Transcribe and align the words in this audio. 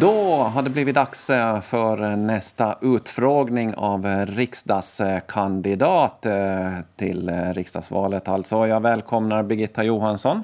Då 0.00 0.34
har 0.34 0.62
det 0.62 0.70
blivit 0.70 0.94
dags 0.94 1.30
eh, 1.30 1.60
för 1.60 2.16
nästa 2.16 2.78
utfrågning 2.82 3.74
av 3.74 4.06
riksdagskandidat 4.26 6.26
eh, 6.26 6.78
till 6.96 7.28
eh, 7.28 7.52
riksdagsvalet. 7.52 8.28
Alltså, 8.28 8.66
jag 8.66 8.80
välkomnar 8.80 9.42
Birgitta 9.42 9.84
Johansson 9.84 10.42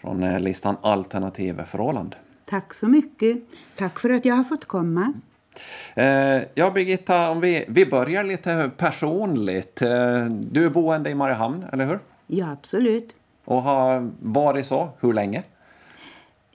från 0.00 0.38
listan 0.38 0.76
Alternativ 0.82 1.62
för 1.66 1.80
Åland. 1.80 2.16
Tack 2.44 2.74
så 2.74 2.88
mycket. 2.88 3.38
Tack 3.76 3.98
för 3.98 4.10
att 4.10 4.24
jag 4.24 4.34
har 4.34 4.44
fått 4.44 4.66
komma. 4.66 5.12
Ja, 6.54 6.70
Birgitta, 6.70 7.30
om 7.30 7.40
vi, 7.40 7.64
vi 7.68 7.86
börjar 7.86 8.24
lite 8.24 8.70
personligt. 8.76 9.76
Du 10.30 10.64
är 10.64 10.70
boende 10.70 11.10
i 11.10 11.14
Mariehamn, 11.14 11.64
eller 11.72 11.86
hur? 11.86 11.98
Ja, 12.26 12.50
absolut. 12.50 13.14
Och 13.44 13.62
har 13.62 14.10
varit 14.20 14.66
så 14.66 14.88
hur 15.00 15.12
länge? 15.12 15.42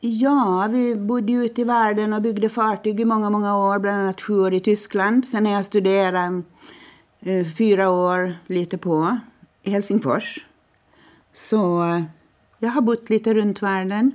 Ja, 0.08 0.68
vi 0.72 0.96
bodde 0.96 1.34
ute 1.34 1.62
i 1.62 1.64
världen 1.64 2.14
och 2.14 2.22
byggde 2.22 2.50
fartyg 2.50 3.00
i 3.00 3.06
många, 3.06 3.30
många 3.30 3.58
år, 3.58 3.80
bland 3.80 4.02
annat 4.02 4.22
sju 4.22 4.40
år 4.40 4.54
i 4.54 4.60
Tyskland. 4.60 5.28
Sen 5.28 5.46
har 5.46 5.54
jag 5.54 5.66
studerat 5.66 6.32
eh, 7.22 7.46
fyra 7.58 7.90
år, 7.90 8.34
lite 8.48 8.78
på, 8.78 9.18
i 9.64 9.70
Helsingfors. 9.70 10.46
Så 11.34 11.84
eh, 11.84 12.04
jag 12.60 12.70
har 12.70 12.82
bott 12.82 13.10
lite 13.10 13.34
runt 13.34 13.62
världen. 13.62 14.12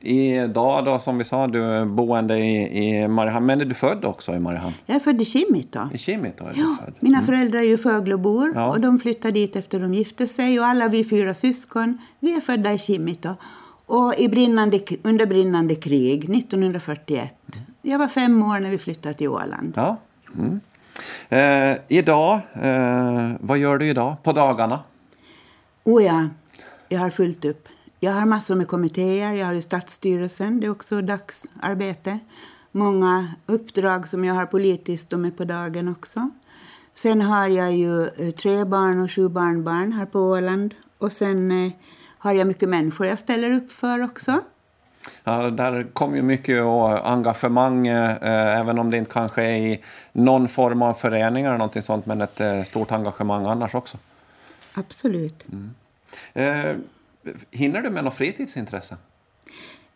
Idag 0.00 0.84
då, 0.84 0.98
som 0.98 1.18
vi 1.18 1.24
sa, 1.24 1.46
du 1.46 1.64
är 1.64 1.84
boende 1.84 2.38
i, 2.38 2.78
i 2.88 3.08
Mariehamn. 3.08 3.46
Men 3.46 3.60
är 3.60 3.64
du 3.64 3.74
född 3.74 4.04
också 4.04 4.34
i 4.34 4.38
Mariehamn? 4.38 4.74
Jag 4.86 4.96
är 4.96 5.00
född 5.00 5.20
i 5.20 5.24
Kimito. 5.24 5.80
I 5.94 5.98
Kimito 5.98 6.44
är 6.44 6.52
ja, 6.56 6.76
född. 6.84 6.94
Mina 7.00 7.18
mm. 7.18 7.26
föräldrar 7.26 7.60
är 7.60 7.64
ju 7.64 7.76
Föglobor 7.76 8.52
Ja. 8.54 8.70
och 8.70 8.80
de 8.80 8.98
flyttade 8.98 9.34
dit 9.34 9.56
efter 9.56 9.80
de 9.80 9.94
gifte 9.94 10.26
sig. 10.26 10.60
Och 10.60 10.66
alla 10.66 10.88
vi 10.88 11.04
fyra 11.04 11.34
syskon, 11.34 11.98
vi 12.20 12.34
är 12.34 12.40
födda 12.40 12.72
i 12.72 12.78
Kimito. 12.78 13.34
Och 13.88 14.14
i 14.18 14.28
brinnande, 14.28 14.80
under 15.02 15.26
brinnande 15.26 15.74
krig 15.74 16.36
1941. 16.36 17.34
Jag 17.82 17.98
var 17.98 18.08
fem 18.08 18.42
år 18.42 18.60
när 18.60 18.70
vi 18.70 18.78
flyttade 18.78 19.14
till 19.14 19.28
Åland. 19.28 19.72
Ja. 19.76 19.96
Mm. 20.38 20.60
Eh, 21.28 21.78
idag, 21.88 22.40
eh, 22.52 23.30
vad 23.40 23.58
gör 23.58 23.78
du 23.78 23.86
idag 23.86 24.22
på 24.22 24.32
dagarna? 24.32 24.80
Oh 25.84 26.04
ja, 26.04 26.28
jag 26.88 27.00
har 27.00 27.10
fullt 27.10 27.44
upp. 27.44 27.68
Jag 28.00 28.12
har 28.12 28.26
massor 28.26 28.54
med 28.54 28.68
kommittéer, 28.68 29.32
jag 29.32 29.46
har 29.46 29.52
ju 29.52 29.62
stadsstyrelsen, 29.62 30.60
det 30.60 30.66
är 30.66 30.70
också 30.70 31.02
dagsarbete. 31.02 32.18
Många 32.72 33.28
uppdrag 33.46 34.08
som 34.08 34.24
jag 34.24 34.34
har 34.34 34.46
politiskt, 34.46 35.10
de 35.10 35.24
är 35.24 35.30
på 35.30 35.44
dagen 35.44 35.88
också. 35.88 36.30
Sen 36.94 37.22
har 37.22 37.48
jag 37.48 37.74
ju 37.76 38.06
eh, 38.06 38.30
tre 38.30 38.64
barn 38.64 39.00
och 39.00 39.10
sju 39.10 39.28
barnbarn 39.28 39.92
här 39.92 40.06
på 40.06 40.20
Åland. 40.20 40.74
Och 40.98 41.12
sen 41.12 41.66
eh, 41.66 41.72
har 42.18 42.32
jag 42.32 42.46
mycket 42.46 42.68
människor 42.68 43.06
jag 43.06 43.18
ställer 43.18 43.50
upp 43.50 43.72
för 43.72 44.04
också. 44.04 44.40
Ja, 45.24 45.50
där 45.50 45.86
kommer 45.92 46.16
ju 46.16 46.22
mycket 46.22 46.62
engagemang, 47.02 47.86
eh, 47.86 48.58
även 48.60 48.78
om 48.78 48.90
det 48.90 48.96
inte 48.96 49.12
kanske 49.12 49.42
är 49.42 49.56
i 49.56 49.84
någon 50.12 50.48
form 50.48 50.82
av 50.82 50.94
förening 50.94 51.44
eller 51.44 51.58
någonting 51.58 51.82
sånt, 51.82 52.06
men 52.06 52.20
ett 52.20 52.40
eh, 52.40 52.64
stort 52.64 52.92
engagemang 52.92 53.46
annars 53.46 53.74
också. 53.74 53.98
Absolut. 54.74 55.46
Mm. 55.52 55.74
Eh, 56.32 56.76
hinner 57.50 57.80
du 57.80 57.90
med 57.90 58.04
något 58.04 58.14
fritidsintresse? 58.14 58.96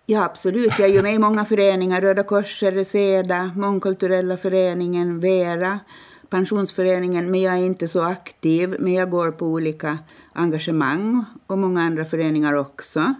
Ja, 0.06 0.24
absolut. 0.24 0.78
Jag 0.78 0.88
är 0.88 0.94
ju 0.94 1.02
med 1.02 1.14
i 1.14 1.18
många 1.18 1.44
föreningar. 1.44 2.00
Röda 2.00 2.22
Korset, 2.22 2.74
Reseda, 2.74 3.52
Mångkulturella 3.56 4.36
föreningen, 4.36 5.20
Vera, 5.20 5.80
Pensionsföreningen. 6.28 7.30
Men 7.30 7.40
jag 7.40 7.54
är 7.54 7.58
inte 7.58 7.88
så 7.88 8.02
aktiv. 8.02 8.76
Men 8.78 8.92
jag 8.92 9.10
går 9.10 9.30
på 9.30 9.46
olika 9.46 9.98
engagemang 10.32 11.24
och 11.46 11.58
många 11.58 11.82
andra 11.82 12.04
föreningar 12.04 12.52
också. 12.52 13.14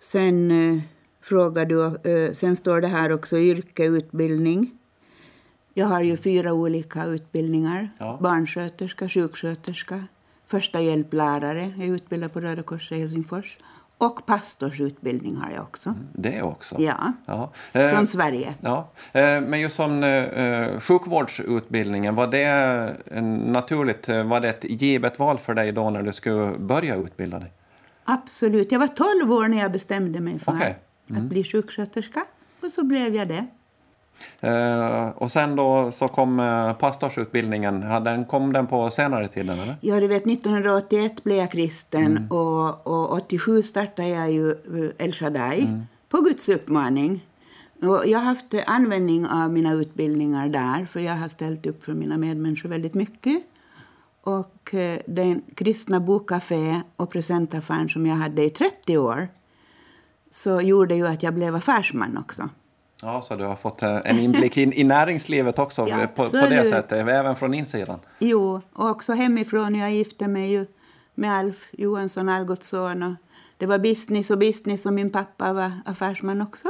Sen 0.00 0.50
eh, 0.50 0.82
frågar 1.22 1.66
du, 1.66 1.84
eh, 2.10 2.32
sen 2.32 2.56
står 2.56 2.80
det 2.80 2.88
här 2.88 3.12
också 3.12 3.38
yrke, 3.38 3.84
utbildning. 3.84 4.70
Jag 5.74 5.86
har 5.86 6.02
ju 6.02 6.16
fyra 6.16 6.52
olika 6.52 7.04
utbildningar. 7.04 7.90
Ja. 7.98 8.18
Barnsköterska, 8.22 9.08
sjuksköterska, 9.08 10.04
första 10.46 10.80
hjälplärare. 10.80 11.72
Jag 11.76 11.88
är 11.88 11.92
utbildad 11.92 12.32
på 12.32 12.40
Röda 12.40 12.62
Korset 12.62 12.98
i 12.98 13.00
Helsingfors. 13.00 13.58
Och 13.98 14.26
pastorsutbildning 14.26 15.36
har 15.36 15.50
jag 15.50 15.62
också. 15.62 15.94
Det 16.12 16.42
också? 16.42 16.76
Ja, 16.78 17.12
Ja. 17.26 17.52
Eh, 17.72 17.90
från 17.90 18.06
Sverige. 18.06 18.54
Ja, 18.60 18.90
eh, 19.12 19.40
men 19.40 19.60
just 19.60 19.76
som 19.76 20.04
eh, 20.04 20.80
sjukvårdsutbildningen, 20.80 22.14
var 22.14 22.26
det 22.26 22.44
eh, 23.06 23.22
naturligt, 23.22 24.08
eh, 24.08 24.22
var 24.22 24.40
det 24.40 24.48
ett 24.48 24.64
givet 24.64 25.18
val 25.18 25.38
för 25.38 25.54
dig 25.54 25.72
då 25.72 25.90
när 25.90 26.02
du 26.02 26.12
skulle 26.12 26.58
börja 26.58 26.96
utbilda 26.96 27.38
dig? 27.38 27.52
Absolut. 28.04 28.72
Jag 28.72 28.78
var 28.78 28.88
12 28.88 29.32
år 29.32 29.48
när 29.48 29.58
jag 29.58 29.72
bestämde 29.72 30.20
mig 30.20 30.38
för 30.38 30.52
Okej. 30.52 30.78
Mm. 31.10 31.22
att 31.22 31.28
bli 31.28 31.44
sjuksköterska. 31.44 32.24
Och 32.62 32.70
så 32.70 32.84
blev 32.84 33.14
jag 33.14 33.28
det. 33.28 33.46
Eh, 34.40 35.08
och 35.08 35.32
sen 35.32 35.56
då 35.56 35.90
så 35.90 36.08
kom 36.08 36.40
eh, 36.40 36.72
pastorsutbildningen, 36.72 37.80
den, 37.80 38.24
kom 38.24 38.52
den 38.52 38.66
på 38.66 38.90
senare 38.90 39.28
tiden 39.28 39.58
eller? 39.58 39.76
Ja, 39.80 40.00
du 40.00 40.06
vet, 40.06 40.26
1981 40.26 41.24
blev 41.24 41.36
jag 41.36 41.50
kristen 41.50 42.26
och, 42.30 42.86
och 42.86 43.12
87 43.12 43.62
startade 43.62 44.08
jag 44.08 44.32
ju 44.32 44.50
eh, 44.50 45.06
El 45.06 45.12
Shaddai 45.12 45.68
på 46.08 46.20
Guds 46.20 46.48
uppmaning. 46.48 47.26
Och 47.82 48.06
jag 48.06 48.18
har 48.18 48.26
haft 48.26 48.54
användning 48.66 49.26
av 49.26 49.52
mina 49.52 49.72
utbildningar 49.72 50.48
där 50.48 50.84
för 50.84 51.00
jag 51.00 51.14
har 51.14 51.28
ställt 51.28 51.66
upp 51.66 51.84
för 51.84 51.92
mina 51.92 52.16
medmänniskor 52.16 52.68
väldigt 52.68 52.94
mycket. 52.94 53.42
Och 54.22 54.74
den 55.06 55.42
kristna 55.54 56.00
bokcafé 56.00 56.80
och 56.96 57.10
presentaffären 57.10 57.88
som 57.88 58.06
jag 58.06 58.16
hade 58.16 58.44
i 58.44 58.50
30 58.50 58.98
år 58.98 59.28
så 60.30 60.60
gjorde 60.60 60.94
ju 60.94 61.06
att 61.06 61.22
jag 61.22 61.34
blev 61.34 61.54
affärsman 61.54 62.16
också. 62.16 62.48
Ja, 63.02 63.22
så 63.22 63.36
du 63.36 63.44
har 63.44 63.56
fått 63.56 63.82
eh, 63.82 63.96
en 64.04 64.18
inblick 64.18 64.56
i, 64.58 64.80
i 64.80 64.84
näringslivet 64.84 65.58
också 65.58 65.88
Ja, 65.88 66.06
på, 66.14 66.22
på 66.22 66.46
det 66.46 66.64
sättet, 66.64 66.92
även 67.08 67.36
från 67.36 67.54
insidan. 67.54 67.98
Jo, 68.18 68.60
och 68.72 68.90
också 68.90 69.12
hemifrån. 69.12 69.74
Jag 69.74 69.92
gifte 69.92 70.28
mig 70.28 70.52
ju 70.52 70.66
med 71.14 71.32
Alf 71.38 71.68
Johansson, 71.72 72.28
Algots 72.28 72.68
son. 72.68 73.02
Och 73.02 73.12
det 73.58 73.66
var 73.66 73.78
business 73.78 74.30
och 74.30 74.38
business 74.38 74.86
och 74.86 74.92
min 74.92 75.10
pappa 75.12 75.52
var 75.52 75.70
affärsman 75.84 76.42
också. 76.42 76.68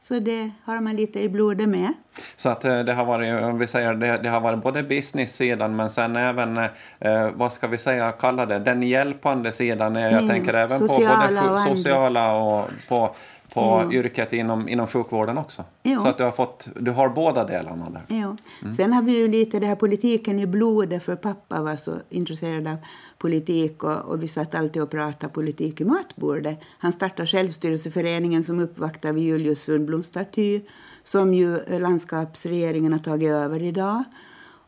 Så 0.00 0.18
det 0.18 0.50
har 0.64 0.80
man 0.80 0.96
lite 0.96 1.20
i 1.20 1.28
blodet 1.28 1.68
med. 1.68 1.92
Så 2.36 2.48
att 2.48 2.64
eh, 2.64 2.78
det 2.80 2.92
har 2.92 3.04
varit, 3.04 3.42
om 3.44 3.58
vi 3.58 3.66
säger, 3.66 3.94
det, 3.94 4.18
det 4.22 4.28
har 4.28 4.40
varit 4.40 4.62
både 4.62 4.82
business-sidan 4.82 5.76
men 5.76 5.90
sen 5.90 6.16
även, 6.16 6.56
eh, 6.98 7.30
vad 7.34 7.52
ska 7.52 7.66
vi 7.66 7.78
säga, 7.78 8.12
kalla 8.12 8.46
det, 8.46 8.58
den 8.58 8.82
hjälpande 8.82 9.52
sidan. 9.52 9.94
Jag 9.94 10.12
Mm, 10.12 10.28
tänker 10.28 10.54
även 10.54 10.78
på 10.80 10.86
både 10.86 11.50
och 11.50 11.60
sociala 11.60 12.32
och 12.36 12.68
på, 12.88 13.14
på 13.54 13.80
Jo. 13.84 13.92
yrket 13.92 14.32
inom, 14.32 14.68
inom 14.68 14.86
sjukvården 14.86 15.38
också. 15.38 15.64
Jo. 15.82 16.00
Så 16.00 16.08
att 16.08 16.18
du 16.18 16.24
har, 16.24 16.32
fått, 16.32 16.68
du 16.80 16.90
har 16.90 17.08
båda 17.08 17.44
delarna 17.44 17.90
där. 17.90 18.02
Jo. 18.08 18.36
Sen 18.72 18.92
har 18.92 19.02
vi 19.02 19.18
ju 19.18 19.28
lite 19.28 19.60
det 19.60 19.66
här 19.66 19.74
politiken 19.74 20.38
i 20.40 20.46
blodet 20.46 21.02
för 21.02 21.16
pappa 21.16 21.62
var 21.62 21.76
så 21.76 21.92
intresserad 22.08 22.66
av 22.68 22.76
politik 23.18 23.84
och, 23.84 23.98
och 23.98 24.22
vi 24.22 24.28
satt 24.28 24.54
alltid 24.54 24.82
och 24.82 24.90
pratade 24.90 25.32
politik 25.32 25.80
i 25.80 25.84
matbordet. 25.84 26.60
Han 26.78 26.92
startade 26.92 27.26
Självstyrelseföreningen 27.26 28.44
som 28.44 28.60
uppvaktade 28.60 29.14
vid 29.14 29.24
Julius 29.24 29.62
Sundbloms 29.62 30.06
staty 30.06 30.60
som 31.04 31.34
ju 31.34 31.78
landskapsregeringen 31.78 32.92
har 32.92 32.98
tagit 32.98 33.30
över 33.30 33.62
idag. 33.62 34.04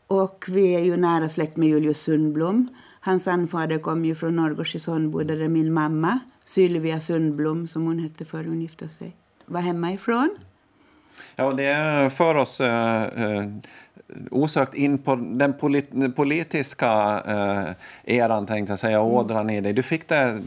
Och 0.07 0.45
vi 0.49 0.75
är 0.75 0.81
ju 0.81 0.97
nära 0.97 1.29
släkt 1.29 1.57
med 1.57 1.69
Julius 1.69 2.01
Sundblom. 2.01 2.69
Hans 3.01 3.29
anfader 3.29 3.79
kom 3.79 4.05
ju 4.05 4.15
från 4.15 4.37
Norrgårds 4.37 4.75
i 4.75 4.79
Sonnboda 4.79 5.35
där 5.35 5.49
min 5.49 5.73
mamma, 5.73 6.19
Sylvia 6.45 7.01
Sundblom 7.01 7.67
som 7.67 7.87
hon 7.87 7.99
hette 7.99 8.25
före 8.25 8.49
hon 8.49 8.61
gifte 8.61 8.89
sig, 8.89 9.17
var 9.47 9.61
hemma 9.61 9.93
ifrån. 9.93 10.37
Ja, 11.37 11.53
det 11.53 12.11
för 12.11 12.35
oss 12.35 12.61
eh, 12.61 13.03
eh, 13.03 13.47
osökt 14.31 14.75
in 14.75 14.99
på 14.99 15.17
den 15.17 15.53
polit, 15.53 16.17
politiska 16.17 17.23
eh, 17.27 18.17
eran, 18.17 18.47
tänkte 18.47 18.73
jag 18.73 18.79
säga, 18.79 19.03
ådran 19.03 19.51
i 19.51 19.61
dig. 19.61 19.73
Du 19.73 19.83
fick 19.83 20.09
det 20.09 20.43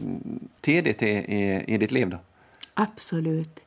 tidigt 0.60 1.02
i, 1.02 1.08
i, 1.08 1.64
i 1.66 1.78
ditt 1.78 1.90
liv 1.90 2.10
då? 2.10 2.18
Absolut. 2.74 3.60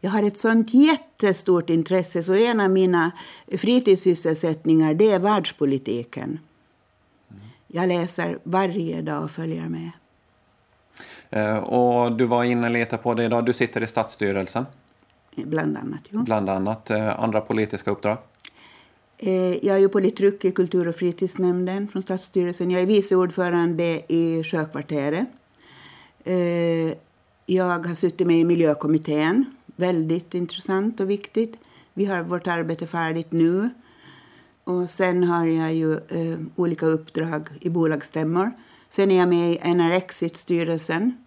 Jag 0.00 0.10
har 0.10 0.22
ett 0.22 0.38
sånt 0.38 0.74
jättestort 0.74 1.70
intresse 1.70 2.22
så 2.22 2.34
en 2.34 2.60
av 2.60 2.70
mina 2.70 3.10
fritidssysselsättningar 3.58 4.94
det 4.94 5.10
är 5.10 5.18
världspolitiken. 5.18 6.38
Jag 7.66 7.88
läser 7.88 8.38
varje 8.42 9.02
dag 9.02 9.24
och 9.24 9.30
följer 9.30 9.68
med. 9.68 9.90
Eh, 11.34 11.56
och 11.56 12.12
du 12.12 12.24
var 12.26 12.44
inne 12.44 12.68
lite 12.68 12.96
på 12.96 13.14
det 13.14 13.24
idag. 13.24 13.46
Du 13.46 13.52
sitter 13.52 13.82
i 13.82 13.86
stadsstyrelsen, 13.86 14.66
Bland 15.36 15.76
annat. 15.76 16.00
Jo. 16.10 16.22
bland 16.22 16.50
annat. 16.50 16.90
Eh, 16.90 17.20
andra 17.20 17.40
politiska 17.40 17.90
uppdrag. 17.90 18.18
Eh, 19.18 19.32
Jag 19.66 19.76
är 19.76 19.80
ju 19.80 19.88
politruk 19.88 20.44
i 20.44 20.50
kultur 20.50 20.88
och 20.88 20.94
fritidsnämnden 20.96 21.88
från 21.88 22.02
Stadsstyrelsen. 22.02 22.70
Jag 22.70 22.82
är 22.82 22.86
vice 22.86 23.16
ordförande 23.16 24.12
i 24.12 24.42
Sjökvarteret. 24.44 25.28
Jag 27.46 27.86
har 27.86 27.94
suttit 27.94 28.26
med 28.26 28.38
i 28.38 28.44
miljökommittén. 28.44 29.44
Väldigt 29.76 30.34
intressant 30.34 31.00
och 31.00 31.10
viktigt. 31.10 31.58
Vi 31.94 32.04
har 32.04 32.22
vårt 32.22 32.46
arbete 32.46 32.86
färdigt 32.86 33.32
nu. 33.32 33.70
Och 34.64 34.90
sen 34.90 35.24
har 35.24 35.46
jag 35.46 35.74
ju 35.74 35.98
olika 36.56 36.86
uppdrag 36.86 37.48
i 37.60 37.68
bolagsstämmor. 37.70 38.50
Sen 38.90 39.10
är 39.10 39.18
jag 39.18 39.28
med 39.28 39.52
i 39.52 39.58
NRX-styrelsen. 39.74 41.23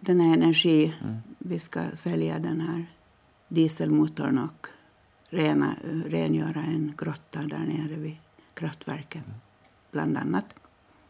Den 0.00 0.20
här 0.20 0.34
energi, 0.34 0.94
vi 1.38 1.58
ska 1.58 1.80
sälja 1.94 2.38
den 2.38 2.60
här 2.60 2.86
dieselmotorn 3.48 4.38
och 4.38 4.66
rena, 5.30 5.74
rengöra 6.06 6.60
en 6.60 6.94
grotta 6.98 7.40
där 7.42 7.58
nere 7.58 7.96
vid 7.96 8.16
kraftverket, 8.54 9.22
bland 9.92 10.16
annat. 10.16 10.54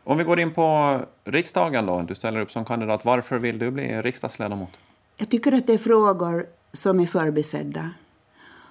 Om 0.04 0.18
vi 0.18 0.24
går 0.24 0.40
in 0.40 0.54
på 0.54 1.00
riksdagen 1.24 1.86
då, 1.86 2.02
du 2.02 2.14
ställer 2.14 2.40
upp 2.40 2.52
som 2.52 2.64
kandidat. 2.64 3.04
Varför 3.04 3.38
vill 3.38 3.58
du 3.58 3.70
bli 3.70 4.02
riksdagsledamot? 4.02 4.70
Jag 5.16 5.30
tycker 5.30 5.52
att 5.52 5.66
det 5.66 5.74
är 5.74 5.78
frågor 5.78 6.46
som 6.72 7.00
är 7.00 7.06
förbisedda. 7.06 7.90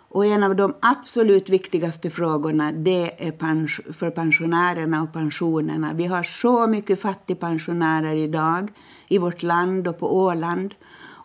Och 0.09 0.25
en 0.25 0.43
av 0.43 0.55
de 0.55 0.75
absolut 0.79 1.49
viktigaste 1.49 2.09
frågorna 2.09 2.71
det 2.71 3.27
är 3.27 3.31
pens 3.31 3.81
för 3.93 4.09
pensionärerna 4.09 5.01
och 5.01 5.13
pensionerna. 5.13 5.93
Vi 5.93 6.05
har 6.05 6.23
så 6.23 6.67
mycket 6.67 7.01
fattigpensionärer 7.01 8.15
idag 8.15 8.71
i 9.07 9.17
vårt 9.17 9.43
land 9.43 9.87
och 9.87 9.99
på 9.99 10.17
Åland. 10.17 10.75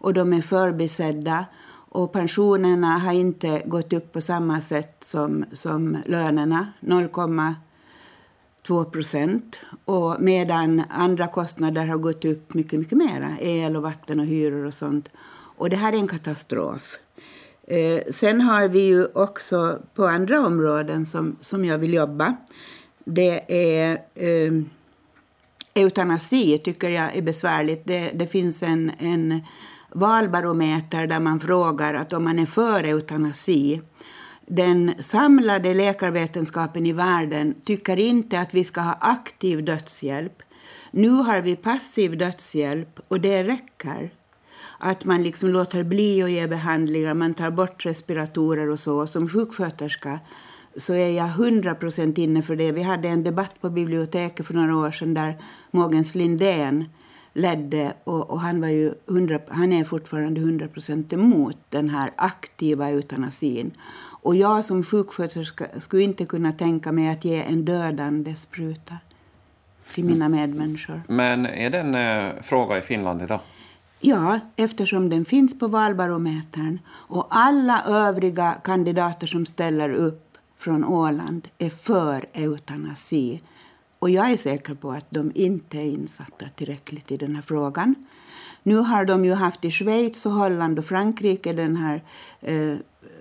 Och 0.02 0.14
de 0.14 0.32
är 0.32 0.42
förbisedda. 0.42 1.46
Och 1.94 2.12
pensionerna 2.12 2.98
har 2.98 3.12
inte 3.12 3.62
gått 3.66 3.92
upp 3.92 4.12
på 4.12 4.20
samma 4.20 4.60
sätt 4.60 4.96
som, 5.00 5.44
som 5.52 5.96
lönerna, 6.06 6.66
0,2 6.80 8.84
procent. 8.84 9.58
medan 10.18 10.82
andra 10.90 11.28
kostnader 11.28 11.86
har 11.86 11.98
gått 11.98 12.24
upp 12.24 12.54
mycket, 12.54 12.78
mycket 12.78 12.98
mera. 12.98 13.38
El 13.40 13.76
och 13.76 13.82
vatten 13.82 14.20
och 14.20 14.26
hyror 14.26 14.64
och 14.64 14.74
sånt. 14.74 15.08
Och 15.56 15.70
det 15.70 15.76
här 15.76 15.92
är 15.92 15.96
en 15.96 16.08
katastrof. 16.08 16.96
Eh, 17.66 18.00
sen 18.10 18.40
har 18.40 18.68
vi 18.68 18.80
ju 18.80 19.06
också 19.14 19.78
på 19.94 20.04
andra 20.04 20.46
områden 20.46 21.06
som, 21.06 21.36
som 21.40 21.64
jag 21.64 21.78
vill 21.78 21.94
jobba. 21.94 22.36
Det 23.04 23.44
är 23.48 23.98
eh, 24.14 24.52
eutanasi 25.74 26.58
tycker 26.58 26.88
jag 26.88 27.16
är 27.16 27.22
besvärligt. 27.22 27.82
Det, 27.84 28.10
det 28.14 28.26
finns 28.26 28.62
en, 28.62 28.92
en 28.98 29.42
valbarometer 29.90 31.06
där 31.06 31.20
man 31.20 31.40
frågar 31.40 31.94
att 31.94 32.12
om 32.12 32.24
man 32.24 32.38
är 32.38 32.46
för 32.46 32.84
eutanasi 32.84 33.80
den 34.46 34.92
samlade 34.98 35.74
läkarvetenskapen 35.74 36.86
i 36.86 36.92
världen 36.92 37.54
tycker 37.64 37.98
inte 37.98 38.40
att 38.40 38.54
vi 38.54 38.64
ska 38.64 38.80
ha 38.80 38.96
aktiv 39.00 39.64
dödshjälp. 39.64 40.42
Nu 40.90 41.08
har 41.08 41.40
vi 41.40 41.56
passiv 41.56 42.18
dödshjälp 42.18 43.00
och 43.08 43.20
det 43.20 43.44
räcker. 43.44 44.12
Att 44.78 45.04
man 45.04 45.22
liksom 45.22 45.48
låter 45.48 45.82
bli 45.82 46.22
att 46.22 46.30
ge 46.30 46.46
behandlingar, 46.46 47.14
man 47.14 47.34
tar 47.34 47.50
bort 47.50 47.86
respiratorer 47.86 48.70
och 48.70 48.80
så. 48.80 49.06
Som 49.06 49.28
sjuksköterska 49.28 50.20
så 50.76 50.94
är 50.94 51.10
jag 51.10 51.28
hundra 51.28 51.74
procent 51.74 52.18
inne 52.18 52.42
för 52.42 52.56
det. 52.56 52.72
Vi 52.72 52.82
hade 52.82 53.08
en 53.08 53.22
debatt 53.22 53.54
på 53.60 53.70
biblioteket 53.70 54.46
för 54.46 54.54
några 54.54 54.76
år 54.76 54.90
sedan 54.90 55.14
där 55.14 55.36
Mogens 55.70 56.14
Lindén 56.14 56.84
ledde 57.32 57.92
och, 58.04 58.30
och 58.30 58.40
han, 58.40 58.60
var 58.60 58.68
ju 58.68 58.94
100, 59.08 59.38
han 59.48 59.72
är 59.72 59.84
fortfarande 59.84 60.40
hundra 60.40 60.68
procent 60.68 61.12
emot 61.12 61.56
den 61.68 61.88
här 61.88 62.10
aktiva 62.16 62.88
eutanasin. 62.88 63.70
Och 64.22 64.36
jag 64.36 64.64
som 64.64 64.84
sjuksköterska 64.84 65.66
skulle 65.80 66.02
inte 66.02 66.24
kunna 66.24 66.52
tänka 66.52 66.92
mig 66.92 67.08
att 67.08 67.24
ge 67.24 67.42
en 67.42 67.64
dödande 67.64 68.36
spruta 68.36 68.96
till 69.94 70.04
mina 70.04 70.28
medmänniskor. 70.28 71.02
Men 71.08 71.46
är 71.46 71.70
det 71.70 71.78
en 71.78 71.94
eh, 71.94 72.42
fråga 72.42 72.78
i 72.78 72.80
Finland 72.80 73.22
idag? 73.22 73.40
Ja, 74.00 74.40
eftersom 74.56 75.10
den 75.10 75.24
finns 75.24 75.58
på 75.58 75.68
valbarometern 75.68 76.78
och 76.88 77.26
alla 77.30 77.82
övriga 77.86 78.52
kandidater 78.64 79.26
som 79.26 79.46
ställer 79.46 79.90
upp 79.90 80.31
från 80.62 80.84
Åland 80.84 81.48
är 81.58 81.70
för 81.70 82.24
eutanasi. 82.32 83.42
Och 83.98 84.10
jag 84.10 84.30
är 84.30 84.36
säker 84.36 84.74
på 84.74 84.90
att 84.90 85.10
de 85.10 85.32
inte 85.34 85.78
är 85.78 85.84
insatta 85.84 86.48
tillräckligt 86.48 87.12
i 87.12 87.16
den 87.16 87.34
här 87.34 87.42
frågan. 87.42 87.94
Nu 88.62 88.76
har 88.76 89.04
de 89.04 89.24
ju 89.24 89.32
haft 89.32 89.64
i 89.64 89.70
Schweiz, 89.70 90.26
och 90.26 90.32
Holland 90.32 90.78
och 90.78 90.84
Frankrike 90.84 91.52
den 91.52 91.76
här 91.76 92.02
eh, 92.40 92.76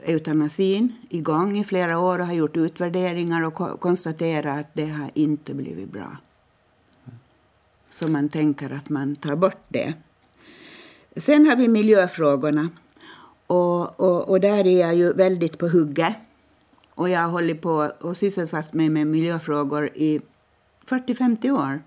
eutanasin 0.05 0.95
igång 1.09 1.57
i 1.57 1.63
flera 1.63 1.99
år 1.99 2.19
och 2.19 2.27
har 2.27 2.33
gjort 2.33 2.57
utvärderingar 2.57 3.43
och 3.43 3.53
ko 3.53 3.77
konstaterat 3.77 4.59
att 4.59 4.73
det 4.73 4.87
har 4.87 5.09
inte 5.13 5.53
blivit 5.53 5.91
bra. 5.91 6.17
Så 7.89 8.07
man 8.07 8.29
tänker 8.29 8.73
att 8.73 8.89
man 8.89 9.15
tar 9.15 9.35
bort 9.35 9.65
det. 9.69 9.93
Sen 11.15 11.45
har 11.45 11.55
vi 11.55 11.67
miljöfrågorna. 11.67 12.69
Och, 13.47 13.99
och, 13.99 14.29
och 14.29 14.39
där 14.39 14.67
är 14.67 14.79
jag 14.79 14.95
ju 14.95 15.13
väldigt 15.13 15.57
på 15.57 15.67
hugget. 15.67 16.15
Och 16.95 17.09
jag 17.09 17.19
har 17.19 17.29
hållit 17.29 17.61
på 17.61 17.91
och 17.99 18.17
sysselsatt 18.17 18.73
mig 18.73 18.89
med 18.89 19.07
miljöfrågor 19.07 19.89
i 19.95 20.21
40-50 20.87 21.51
år. 21.51 21.81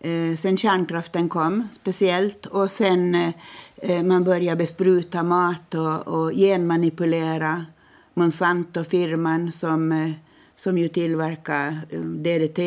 Eh, 0.00 0.36
sen 0.36 0.56
kärnkraften 0.56 1.28
kom, 1.28 1.68
speciellt. 1.72 2.46
Och 2.46 2.70
sen 2.70 3.14
eh, 3.14 3.34
eh 3.76 4.02
man 4.02 4.24
började 4.24 4.56
bespruta 4.56 5.22
mat 5.22 5.74
och, 5.74 6.08
och 6.08 6.32
genmanipulera. 6.32 7.66
Monsanto-firman 8.14 9.52
som, 9.52 9.92
eh, 9.92 10.10
som 10.56 10.78
ju 10.78 10.88
tillverkar 10.88 11.80
eh, 11.90 12.00
DDT, 12.00 12.58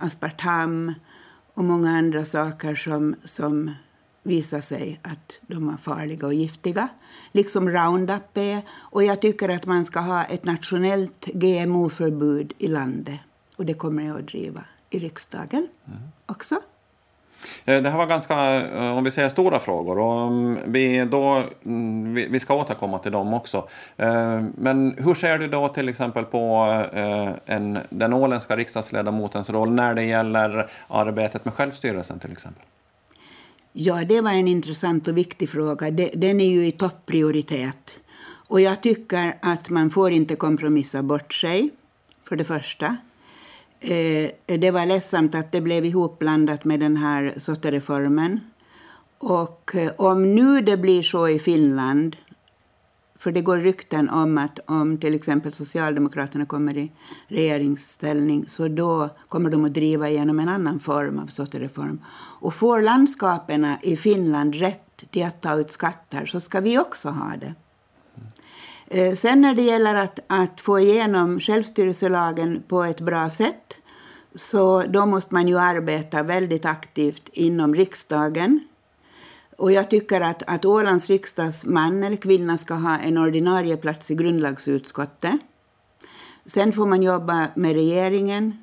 aspartam 0.00 0.94
och 1.54 1.64
många 1.64 1.90
andra 1.90 2.24
saker 2.24 2.74
som, 2.74 3.14
som 3.24 3.70
visar 4.30 4.60
sig 4.60 5.00
att 5.02 5.38
de 5.46 5.68
är 5.68 5.76
farliga 5.76 6.26
och 6.26 6.34
giftiga, 6.34 6.88
liksom 7.32 7.68
Roundup 7.68 8.36
är. 8.36 8.62
Och 8.70 9.04
jag 9.04 9.20
tycker 9.20 9.48
att 9.48 9.66
man 9.66 9.84
ska 9.84 10.00
ha 10.00 10.24
ett 10.24 10.44
nationellt 10.44 11.26
GMO-förbud 11.26 12.52
i 12.58 12.66
landet. 12.66 13.20
Och 13.56 13.66
det 13.66 13.74
kommer 13.74 14.06
jag 14.06 14.18
att 14.18 14.26
driva 14.26 14.64
i 14.90 14.98
riksdagen 14.98 15.68
mm. 15.86 15.98
också. 16.26 16.54
Eh, 17.64 17.82
det 17.82 17.90
här 17.90 17.98
var 17.98 18.06
ganska, 18.06 18.60
eh, 18.60 18.96
om 18.98 19.04
vi 19.04 19.10
säger 19.10 19.28
stora 19.28 19.60
frågor, 19.60 19.98
och 19.98 20.26
mm, 20.26 20.58
vi, 20.66 21.04
då, 21.04 21.42
mm, 21.64 22.14
vi 22.14 22.40
ska 22.40 22.54
återkomma 22.54 22.98
till 22.98 23.12
dem 23.12 23.34
också. 23.34 23.68
Eh, 23.96 24.42
men 24.54 24.94
hur 24.98 25.14
ser 25.14 25.38
du 25.38 25.48
då 25.48 25.68
till 25.68 25.88
exempel 25.88 26.24
på 26.24 26.46
en, 27.46 27.78
den 27.90 28.12
åländska 28.12 28.56
riksdagsledamotens 28.56 29.50
roll 29.50 29.72
när 29.72 29.94
det 29.94 30.04
gäller 30.04 30.70
arbetet 30.88 31.44
med 31.44 31.54
självstyrelsen 31.54 32.18
till 32.18 32.32
exempel? 32.32 32.64
Ja, 33.72 34.04
det 34.04 34.20
var 34.20 34.30
en 34.30 34.48
intressant 34.48 35.08
och 35.08 35.16
viktig 35.16 35.48
fråga. 35.48 35.90
Den 35.90 36.40
är 36.40 36.50
ju 36.50 36.66
i 36.66 36.72
topprioritet. 36.72 37.94
Och 38.48 38.60
jag 38.60 38.82
tycker 38.82 39.38
att 39.42 39.70
man 39.70 39.90
får 39.90 40.10
inte 40.10 40.36
kompromissa 40.36 41.02
bort 41.02 41.34
sig, 41.34 41.70
för 42.24 42.36
det 42.36 42.44
första. 42.44 42.96
Eh, 43.80 44.30
det 44.46 44.70
var 44.70 44.86
ledsamt 44.86 45.34
att 45.34 45.52
det 45.52 45.60
blev 45.60 45.84
ihopblandat 45.84 46.64
med 46.64 46.80
den 46.80 46.96
här 46.96 47.34
sottereformen. 47.36 48.40
Och 49.18 49.74
eh, 49.74 49.92
om 49.96 50.34
nu 50.34 50.60
det 50.60 50.76
blir 50.76 51.02
så 51.02 51.28
i 51.28 51.38
Finland 51.38 52.16
för 53.20 53.32
det 53.32 53.40
går 53.40 53.56
rykten 53.56 54.08
om 54.08 54.38
att 54.38 54.58
om 54.66 54.98
till 54.98 55.14
exempel 55.14 55.52
Socialdemokraterna 55.52 56.44
kommer 56.44 56.76
i 56.76 56.92
regeringsställning 57.28 58.44
så 58.48 58.68
då 58.68 59.08
kommer 59.28 59.50
de 59.50 59.64
att 59.64 59.74
driva 59.74 60.08
igenom 60.08 60.38
en 60.38 60.48
annan 60.48 60.80
form 60.80 61.18
av 61.18 61.26
sottereform. 61.26 62.00
Och 62.40 62.54
får 62.54 62.82
landskapen 62.82 63.74
i 63.82 63.96
Finland 63.96 64.54
rätt 64.54 65.04
till 65.10 65.24
att 65.24 65.42
ta 65.42 65.54
ut 65.54 65.70
skatter 65.70 66.26
så 66.26 66.40
ska 66.40 66.60
vi 66.60 66.78
också 66.78 67.08
ha 67.08 67.32
det. 67.36 67.54
Eh, 68.86 69.14
sen 69.14 69.40
när 69.40 69.54
det 69.54 69.62
gäller 69.62 69.94
att, 69.94 70.20
att 70.26 70.60
få 70.60 70.80
igenom 70.80 71.40
självstyrelselagen 71.40 72.62
på 72.68 72.84
ett 72.84 73.00
bra 73.00 73.30
sätt 73.30 73.76
så 74.34 74.82
då 74.82 75.06
måste 75.06 75.34
man 75.34 75.48
ju 75.48 75.58
arbeta 75.58 76.22
väldigt 76.22 76.64
aktivt 76.64 77.28
inom 77.32 77.74
riksdagen 77.74 78.60
och 79.60 79.72
jag 79.72 79.90
tycker 79.90 80.20
att, 80.20 80.42
att 80.46 80.64
Ålands 80.64 81.10
riksdagsman 81.10 82.02
eller 82.02 82.16
kvinna 82.16 82.58
ska 82.58 82.74
ha 82.74 82.98
en 82.98 83.18
ordinarie 83.18 83.76
plats 83.76 84.10
i 84.10 84.14
grundlagsutskottet. 84.14 85.40
Sen 86.46 86.72
får 86.72 86.86
man 86.86 87.02
jobba 87.02 87.48
med 87.54 87.72
regeringen, 87.72 88.56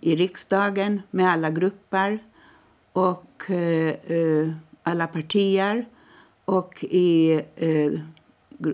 i 0.00 0.16
riksdagen, 0.16 1.02
med 1.10 1.30
alla 1.30 1.50
grupper 1.50 2.18
och 2.92 3.50
eh, 3.50 3.88
eh 3.88 4.48
alla 4.82 5.06
partier 5.06 5.88
och 6.44 6.84
i, 6.84 7.32
eh, 7.56 7.92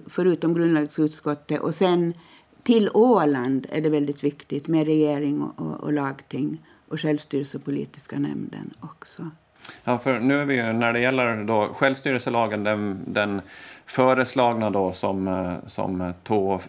förutom 0.07 0.55
grundlagsutskottet. 0.55 1.61
Och 1.61 1.75
sen 1.75 2.15
till 2.63 2.91
Åland 2.95 3.67
är 3.71 3.81
det 3.81 3.91
väldigt 3.91 4.25
viktigt 4.25 4.69
med 4.69 4.87
regering 4.87 5.43
och, 5.43 5.67
och, 5.67 5.81
och 5.81 5.93
lagting 5.93 6.63
och 6.89 7.01
självstyrelsepolitiska 7.01 8.19
nämnden 8.19 8.71
också. 8.81 9.31
Ja, 9.85 9.99
för 9.99 10.21
nu 10.21 10.41
är 10.41 10.45
vi 10.45 10.55
ju, 10.55 10.73
när 10.73 10.93
det 10.93 11.01
gäller 11.01 11.45
då 11.45 11.69
självstyrelselagen, 11.75 12.65
den, 12.65 13.01
den 13.07 13.41
föreslagna 13.87 14.71
då 14.71 14.93
som, 14.93 15.29
eh, 15.29 15.53
som 15.67 16.15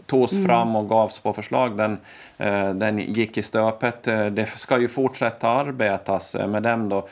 togs 0.05 0.33
mm. 0.33 0.45
fram 0.45 0.75
och 0.75 0.89
gavs 0.89 1.19
på 1.19 1.33
förslag, 1.33 1.77
den, 1.77 1.97
eh, 2.37 2.69
den 2.69 2.99
gick 2.99 3.37
i 3.37 3.43
stöpet. 3.43 4.07
Eh, 4.07 4.25
det 4.25 4.45
ska 4.45 4.79
ju 4.79 4.87
fortsätta 4.87 5.49
arbetas 5.49 6.35
med 6.35 6.63
den 6.63 6.89
då. 6.89 7.07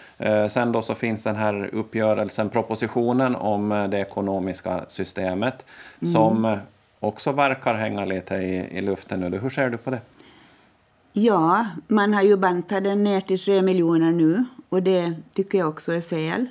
Sen 0.50 0.72
då 0.72 0.82
så 0.82 0.96
finns 0.96 1.24
den 1.24 1.36
här 1.36 1.70
uppgörelsen, 1.74 2.50
propositionen 2.50 3.36
om 3.36 3.88
det 3.92 4.00
ekonomiska 4.00 4.86
systemet, 4.88 5.66
mm. 6.02 6.14
som 6.14 6.58
också 7.00 7.32
verkar 7.32 7.74
hänga 7.74 8.06
lite 8.06 8.36
i, 8.36 8.78
i 8.78 8.82
luften 8.82 9.20
nu. 9.20 9.38
Hur 9.38 9.50
ser 9.50 9.70
du 9.70 9.78
på 9.78 9.90
det? 9.90 10.00
Ja, 11.16 11.68
man 11.88 12.14
har 12.14 12.22
ju 12.22 12.38
bantat 12.38 12.84
den 12.84 13.04
ner 13.04 13.22
till 13.22 13.40
tre 13.40 13.62
miljoner 13.62 14.12
nu 14.12 14.46
och 14.70 14.84
det 14.84 15.16
tycker 15.34 15.58
jag 15.58 15.70
också 15.70 15.94
är 15.94 16.02
fel. 16.02 16.48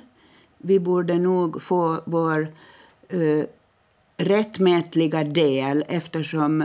Vi 0.57 0.79
borde 0.79 1.19
nog 1.19 1.61
få 1.61 2.01
vår 2.05 2.47
eh, 3.09 3.45
rättmätliga 4.17 5.23
del 5.23 5.85
eftersom 5.87 6.61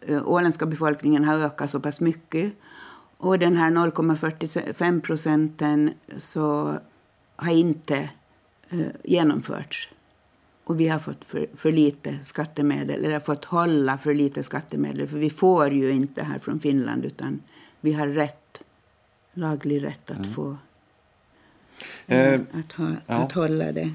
eh, 0.00 0.28
åländska 0.28 0.66
befolkningen 0.66 1.24
har 1.24 1.34
ökat 1.34 1.70
så 1.70 1.80
pass 1.80 2.00
mycket. 2.00 2.52
Och 3.16 3.38
den 3.38 3.56
här 3.56 3.70
0,45 3.70 5.00
procenten 5.00 5.90
så 6.18 6.78
har 7.36 7.52
inte 7.52 8.10
eh, 8.68 8.86
genomförts. 9.04 9.88
Och 10.70 10.80
vi 10.80 10.88
har 10.88 10.98
fått 10.98 11.24
för, 11.24 11.46
för 11.56 11.72
lite 11.72 12.18
skattemedel, 12.22 13.04
eller 13.04 13.20
fått 13.20 13.44
hålla 13.44 13.98
för 13.98 14.14
lite 14.14 14.42
skattemedel. 14.42 15.08
För 15.08 15.16
vi 15.16 15.30
får 15.30 15.72
ju 15.72 15.92
inte 15.92 16.22
här 16.22 16.38
från 16.38 16.60
Finland 16.60 17.04
utan 17.04 17.40
vi 17.80 17.92
har 17.92 18.06
rätt, 18.06 18.60
laglig 19.32 19.84
rätt 19.84 20.10
att 20.10 20.18
mm. 20.18 20.32
få 20.32 20.56
eh, 22.06 22.34
att, 22.34 22.72
ha, 22.72 22.92
ja. 23.06 23.14
att 23.14 23.32
hålla 23.32 23.72
det. 23.72 23.90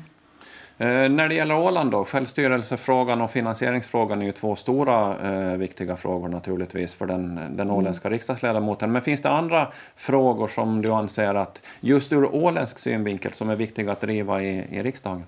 Eh, 0.78 1.10
när 1.10 1.30
det 1.30 1.36
gäller 1.36 1.58
Åland 1.58 1.92
då, 1.92 2.06
självstyrelsefrågan 2.06 3.22
och 3.22 3.32
finansieringsfrågan 3.32 4.22
är 4.22 4.26
ju 4.26 4.32
två 4.32 4.56
stora 4.56 5.18
eh, 5.18 5.58
viktiga 5.58 5.98
frågor 5.98 6.28
naturligtvis 6.28 6.96
för 6.96 7.06
den, 7.06 7.36
den 7.36 7.60
mm. 7.60 7.72
åländska 7.72 8.10
riksdagsledamoten. 8.10 8.92
Men 8.92 9.02
finns 9.02 9.22
det 9.22 9.30
andra 9.30 9.72
frågor 9.96 10.48
som 10.48 10.82
du 10.82 10.92
anser 10.92 11.36
att 11.36 11.62
just 11.80 12.14
ur 12.14 12.36
åländsk 12.36 12.80
synvinkel 12.80 13.34
som 13.34 13.50
är 13.50 13.56
viktiga 13.56 13.92
att 13.92 14.02
driva 14.02 14.44
i, 14.44 14.68
i 14.72 14.84
riksdagen? 14.84 15.24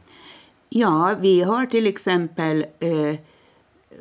Ja, 0.70 1.16
vi 1.22 1.42
har 1.42 1.66
till 1.66 1.88
exempel 1.88 2.66
eh, 2.80 3.16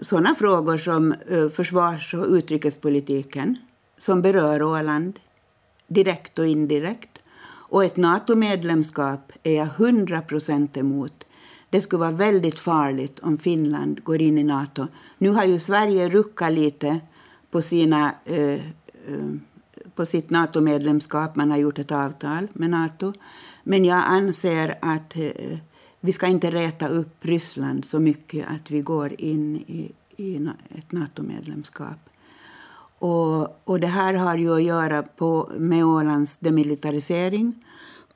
sådana 0.00 0.34
frågor 0.34 0.76
som 0.76 1.12
eh, 1.12 1.48
försvars 1.48 2.14
och 2.14 2.26
utrikespolitiken 2.26 3.56
som 3.98 4.22
berör 4.22 4.62
Åland 4.62 5.18
direkt 5.88 6.38
och 6.38 6.46
indirekt. 6.46 7.18
Och 7.68 7.84
ett 7.84 7.96
NATO-medlemskap 7.96 9.32
är 9.42 9.56
jag 9.56 9.68
100 9.76 10.20
procent 10.20 10.76
emot. 10.76 11.24
Det 11.70 11.80
skulle 11.80 12.00
vara 12.00 12.10
väldigt 12.10 12.58
farligt 12.58 13.20
om 13.20 13.38
Finland 13.38 14.04
går 14.04 14.22
in 14.22 14.38
i 14.38 14.44
Nato. 14.44 14.86
Nu 15.18 15.30
har 15.30 15.44
ju 15.44 15.58
Sverige 15.58 16.08
ruckat 16.08 16.52
lite 16.52 17.00
på, 17.50 17.62
sina, 17.62 18.14
eh, 18.24 18.52
eh, 18.52 18.60
på 19.94 20.06
sitt 20.06 20.30
NATO-medlemskap. 20.30 21.36
Man 21.36 21.50
har 21.50 21.58
gjort 21.58 21.78
ett 21.78 21.92
avtal 21.92 22.48
med 22.52 22.70
Nato. 22.70 23.12
Men 23.62 23.84
jag 23.84 24.02
anser 24.06 24.78
att 24.82 25.16
eh, 25.16 25.58
vi 26.00 26.12
ska 26.12 26.26
inte 26.26 26.50
räta 26.50 26.88
upp 26.88 27.24
Ryssland 27.24 27.84
så 27.84 28.00
mycket 28.00 28.46
att 28.48 28.70
vi 28.70 28.80
går 28.80 29.20
in 29.20 29.56
i, 29.56 29.92
i 30.16 30.36
ett 30.78 30.92
NATO-medlemskap. 30.92 31.98
Och, 32.98 33.68
och 33.68 33.80
det 33.80 33.86
här 33.86 34.14
har 34.14 34.36
ju 34.36 34.54
att 34.54 34.62
göra 34.62 35.02
på, 35.02 35.50
med 35.56 35.84
Ålands 35.84 36.38
demilitarisering 36.38 37.64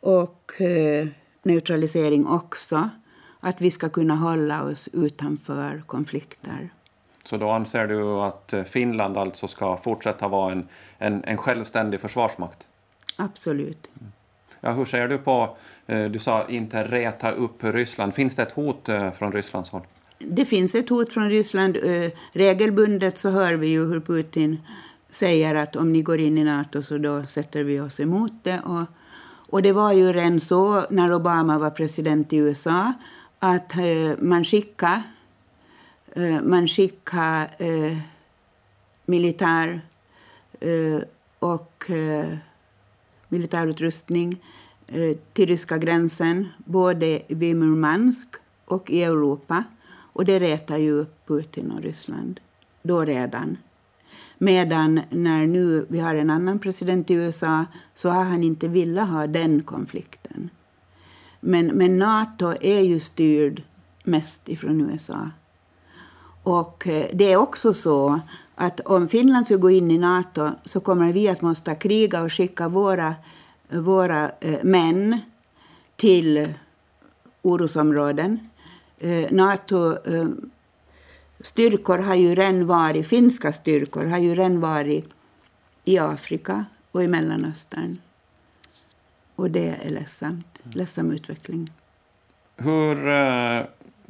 och 0.00 0.60
eh, 0.60 1.08
neutralisering 1.42 2.26
också. 2.26 2.90
Att 3.40 3.60
vi 3.60 3.70
ska 3.70 3.88
kunna 3.88 4.14
hålla 4.14 4.62
oss 4.62 4.88
utanför 4.92 5.82
konflikter. 5.87 6.70
Så 7.25 7.37
då 7.37 7.50
anser 7.50 7.87
du 7.87 8.02
att 8.02 8.54
Finland 8.68 9.16
alltså 9.16 9.49
ska 9.49 9.76
fortsätta 9.76 10.28
vara 10.28 10.52
en, 10.52 10.68
en, 10.99 11.25
en 11.25 11.37
självständig 11.37 12.00
försvarsmakt? 12.00 12.66
Absolut. 13.16 13.88
Mm. 14.00 14.12
Ja, 14.61 14.73
hur 14.73 14.85
ser 14.85 15.09
du 15.09 15.19
på, 15.19 15.57
eh, 15.87 16.05
du 16.05 16.19
sa 16.19 16.49
inte 16.49 16.85
reta 16.85 17.31
upp 17.31 17.64
Ryssland. 17.64 18.14
Finns 18.14 18.35
det 18.35 18.43
ett 18.43 18.52
hot 18.52 18.88
eh, 18.88 19.12
från 19.12 19.33
Rysslands 19.33 19.71
håll? 19.71 19.83
Det 20.19 20.45
finns 20.45 20.75
ett 20.75 20.88
hot 20.88 21.12
från 21.12 21.31
Ryssland. 21.31 21.76
Eh, 21.76 22.11
regelbundet 22.33 23.19
så 23.19 23.31
hör 23.31 23.55
vi 23.55 23.67
ju 23.67 23.87
hur 23.87 24.00
Putin 24.00 24.61
säger 25.11 25.55
att 25.55 25.76
om 25.76 25.93
ni 25.93 26.02
går 26.02 26.21
in 26.21 26.38
i 26.38 26.45
Nato 26.45 26.83
så 26.83 26.99
då 26.99 27.26
sätter 27.26 27.64
vi 27.64 27.81
oss 27.81 28.00
emot 28.00 28.33
det. 28.43 28.61
Och, 28.64 28.87
och 29.50 29.62
det 29.62 29.73
var 29.73 29.93
ju 29.93 30.12
redan 30.12 30.40
så 30.40 30.85
när 30.90 31.14
Obama 31.14 31.59
var 31.59 31.71
president 31.71 32.33
i 32.33 32.37
USA 32.37 32.93
att 33.38 33.73
man 34.19 34.45
skickade 34.45 35.02
man 36.43 36.69
skickade 36.69 37.49
militär 39.07 39.81
och 41.38 41.90
militärutrustning 43.30 44.42
eh, 44.87 45.16
till 45.32 45.46
ryska 45.46 45.78
gränsen, 45.78 46.49
både 46.64 47.22
vid 47.28 47.56
Murmansk 47.56 48.34
och 48.64 48.90
i 48.90 49.02
Europa. 49.02 49.64
Och 50.12 50.25
det 50.25 50.38
retar 50.38 50.76
ju 50.76 51.04
Putin 51.26 51.70
och 51.70 51.82
Ryssland 51.82 52.40
då 52.82 53.04
redan. 53.04 53.56
Medan 54.38 55.00
när 55.10 55.46
nu 55.46 55.87
vi 55.88 56.00
har 56.00 56.14
en 56.14 56.30
annan 56.30 56.58
president 56.58 57.10
i 57.10 57.14
USA 57.14 57.64
så 57.94 58.08
har 58.10 58.25
han 58.25 58.44
inte 58.44 58.68
velat 58.68 59.08
ha 59.08 59.26
den 59.26 59.62
konflikten. 59.62 60.50
Men, 61.40 61.66
men 61.66 61.99
Nato 61.99 62.54
är 62.60 62.80
ju 62.80 63.00
styrd 63.00 63.62
mest 64.04 64.49
ifrån 64.49 64.90
USA. 64.90 65.30
Och 66.42 66.87
eh, 66.87 67.06
det 67.12 67.32
är 67.32 67.37
också 67.37 67.75
så 67.75 68.20
att 68.61 68.81
om 68.81 69.09
Finland 69.09 69.47
skulle 69.47 69.61
gå 69.61 69.71
in 69.71 69.90
i 69.90 69.99
Nato 69.99 70.50
så 70.64 70.81
kommer 70.81 71.12
vi 71.12 71.29
att 71.29 71.43
måste 71.43 71.75
kriga 71.75 72.23
och 72.23 72.33
skicka 72.33 72.69
våra, 72.69 73.14
våra 73.69 74.31
eh, 74.40 74.64
män 74.64 75.21
till 75.97 76.55
orosområden. 77.43 78.49
Eh, 78.99 79.33
Nato 79.33 80.09
eh, 80.09 80.29
styrkor 81.40 81.99
har 81.99 82.14
ju 82.14 82.35
redan 82.35 82.67
varit, 82.67 83.07
finska 83.07 83.52
styrkor 83.52 84.05
har 84.05 84.19
ju 84.19 84.35
redan 84.35 84.61
varit 84.61 85.09
i 85.85 85.99
Afrika 85.99 86.64
och 86.93 87.05
i 87.05 87.09
Mellanöstern. 87.09 87.99
Och 89.37 89.50
det 89.50 89.69
är 89.69 89.90
ledsamt. 89.90 90.59
Ledsam 90.73 91.11
utveckling. 91.11 91.73
Hur 92.57 93.09
eh, 93.09 93.62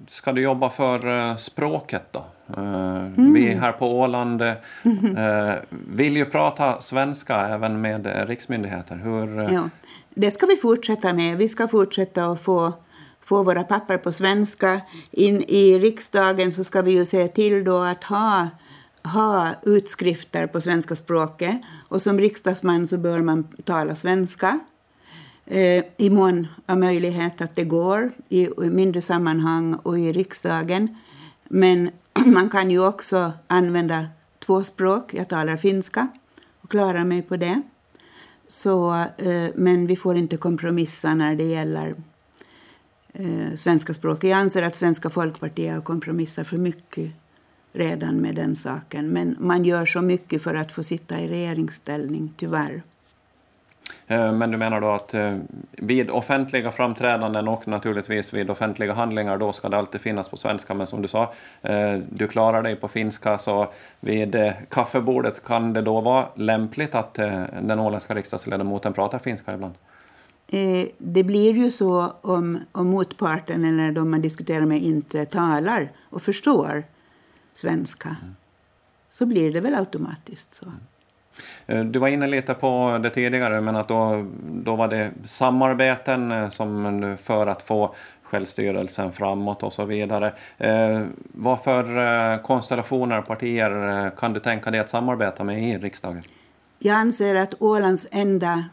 ska 0.07 0.33
du 0.33 0.43
jobba 0.43 0.71
för 0.71 1.07
eh, 1.07 1.37
språket 1.37 2.13
då? 2.13 2.25
Mm. 2.57 3.33
Vi 3.33 3.55
här 3.55 3.73
på 3.73 4.01
Åland 4.01 4.43
mm. 4.83 5.59
vill 5.71 6.17
ju 6.17 6.25
prata 6.25 6.81
svenska 6.81 7.37
även 7.49 7.81
med 7.81 8.29
riksmyndigheter. 8.29 8.97
Hur... 8.97 9.53
Ja, 9.53 9.71
det 10.15 10.31
ska 10.31 10.47
vi 10.47 10.57
fortsätta 10.57 11.13
med. 11.13 11.37
Vi 11.37 11.49
ska 11.49 11.69
fortsätta 11.69 12.25
att 12.25 12.43
få, 12.43 12.73
få 13.21 13.43
våra 13.43 13.65
papper 13.65 13.99
på 13.99 14.13
svenska. 14.13 14.81
In 15.11 15.45
I 15.49 15.79
riksdagen 15.79 16.53
så 16.53 16.65
ska 16.65 16.83
vi 16.83 16.93
ju 16.93 17.05
se 17.05 17.29
till 17.29 17.65
då 17.65 17.79
att 17.79 18.05
ha 18.05 18.49
ha 19.03 19.49
utskrifter 19.63 20.47
på 20.47 20.61
svenska 20.61 20.97
språket. 20.97 21.57
Och 21.89 22.03
som 22.03 22.19
riksdagsman 22.19 22.87
så 22.87 22.97
bör 22.97 23.21
man 23.21 23.49
tala 23.65 23.95
svenska. 23.95 24.59
Eh, 25.47 25.85
I 25.97 26.11
mån 26.11 26.47
av 26.67 26.79
möjlighet 26.79 27.41
att 27.41 27.55
det 27.55 27.65
går 27.65 28.11
i 28.29 28.49
mindre 28.57 29.01
sammanhang 29.01 29.75
och 29.75 29.99
i 29.99 30.13
riksdagen. 30.13 30.97
Men 31.49 31.91
man 32.27 32.51
kan 32.51 32.71
ju 32.71 32.87
också 32.87 33.33
använda 33.47 34.09
två 34.39 34.65
språk. 34.65 35.15
Jag 35.15 35.29
talar 35.29 35.57
finska 35.57 36.09
och 36.61 36.71
klarar 36.71 37.05
mig 37.05 37.23
på 37.23 37.37
det. 37.37 37.63
Så, 38.49 38.95
eh, 39.19 39.51
men 39.55 39.87
vi 39.87 39.97
får 39.97 40.17
inte 40.17 40.37
kompromissa 40.37 41.15
när 41.15 41.35
det 41.35 41.45
gäller 41.45 41.95
eh, 43.13 43.55
svenska 43.57 43.95
språket. 43.95 44.31
Jag 44.31 44.39
anser 44.39 44.63
att 44.63 44.77
Svenska 44.77 45.11
folkpartiet 45.11 45.75
har 45.75 45.81
kompromissat 45.81 46.47
för 46.47 46.57
mycket 46.57 47.13
redan 47.73 48.17
med 48.17 48.35
den 48.35 48.57
saken. 48.57 49.09
Men 49.09 49.37
man 49.41 49.65
gör 49.65 49.87
så 49.87 50.03
mycket 50.03 50.43
för 50.43 50.55
att 50.55 50.73
få 50.73 50.83
sitta 50.83 51.21
i 51.21 51.29
regeringsställning, 51.29 52.35
tyvärr. 52.37 52.83
Eh, 54.11 54.33
men 54.33 54.51
du 54.51 54.57
menar 54.57 54.81
då 54.81 54.89
att 54.89 55.15
eh, 55.15 55.37
vid 55.71 56.11
offentliga 56.11 56.73
framträdanden 56.73 57.49
och 57.49 57.69
naturligtvis 57.69 58.33
vid 58.33 58.51
offentliga 58.51 58.93
handlingar 58.93 59.39
då 59.39 59.53
ska 59.53 59.69
det 59.69 59.77
alltid 59.77 60.01
finnas 60.01 60.29
på 60.29 60.37
svenska. 60.37 60.75
Men 60.75 60.87
som 60.87 61.03
du 61.03 61.09
sa, 61.09 61.33
eh, 61.63 61.99
du 62.09 62.29
klarar 62.29 62.63
dig 62.63 62.77
på 62.77 62.89
finska 62.89 63.39
så 63.39 63.73
vid 64.01 64.37
kaffebordet 64.69 65.45
kan 65.45 65.73
det 65.73 65.83
då 65.83 66.01
vara 66.01 66.27
lämpligt 66.35 66.95
att 66.95 67.15
den 67.63 67.81
åländska 67.81 68.15
riksdagsledamoten 68.15 68.93
pratar 68.93 69.19
finska 69.19 69.55
ibland? 69.55 69.75
Det 70.99 71.23
blir 71.23 71.53
ju 71.53 71.71
så 71.71 72.13
om, 72.21 72.59
om 72.73 72.87
motparten 72.87 73.65
eller 73.65 73.93
de 73.93 74.11
man 74.11 74.23
diskuterar 74.23 74.67
med 74.67 74.83
inte 74.83 75.25
talar 75.25 75.93
och 76.11 76.23
förstår 76.23 76.85
svenska. 77.55 78.09
Mm. 78.09 78.37
Så 79.11 79.27
blir 79.27 79.53
det 79.53 79.61
väl 79.61 79.75
automatiskt 79.75 80.55
så. 80.55 80.67
Eh, 81.67 81.85
du 81.85 81.99
var 81.99 82.09
inne 82.09 82.27
lite 82.27 82.55
på 82.55 83.01
det 83.03 83.11
tidigare, 83.11 83.61
men 83.61 83.77
att 83.77 83.89
då, 83.89 84.27
då 84.43 84.77
var 84.77 84.89
det 84.89 85.11
samarbeten 85.25 86.33
eh, 86.33 86.49
som 86.49 87.17
för 87.23 87.47
att 87.47 87.63
få 87.63 87.95
självstyrelsen 88.23 89.13
framåt 89.13 89.63
och 89.63 89.73
så 89.73 89.85
vidare. 89.85 90.33
Eh, 90.59 91.03
vad 91.23 91.63
för 91.63 91.99
eh, 92.33 92.43
konstellationer 92.43 93.19
och 93.19 93.27
partier 93.27 94.11
kan 94.17 94.33
du 94.33 94.41
tänka 94.41 94.71
dig 94.71 94.81
att 94.81 94.91
samarbeta 94.91 95.45
med 95.45 95.63
i 95.63 95.79
riksdagen? 95.79 96.23
Jag 96.79 96.97
anser 96.97 97.35
att 97.35 97.55
Ålands 97.59 98.09
enda 98.11 98.65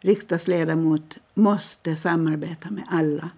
riksdagsledamot 0.00 1.16
måste 1.34 1.96
samarbeta 1.96 2.70
med 2.70 2.84
alla. 2.90 3.30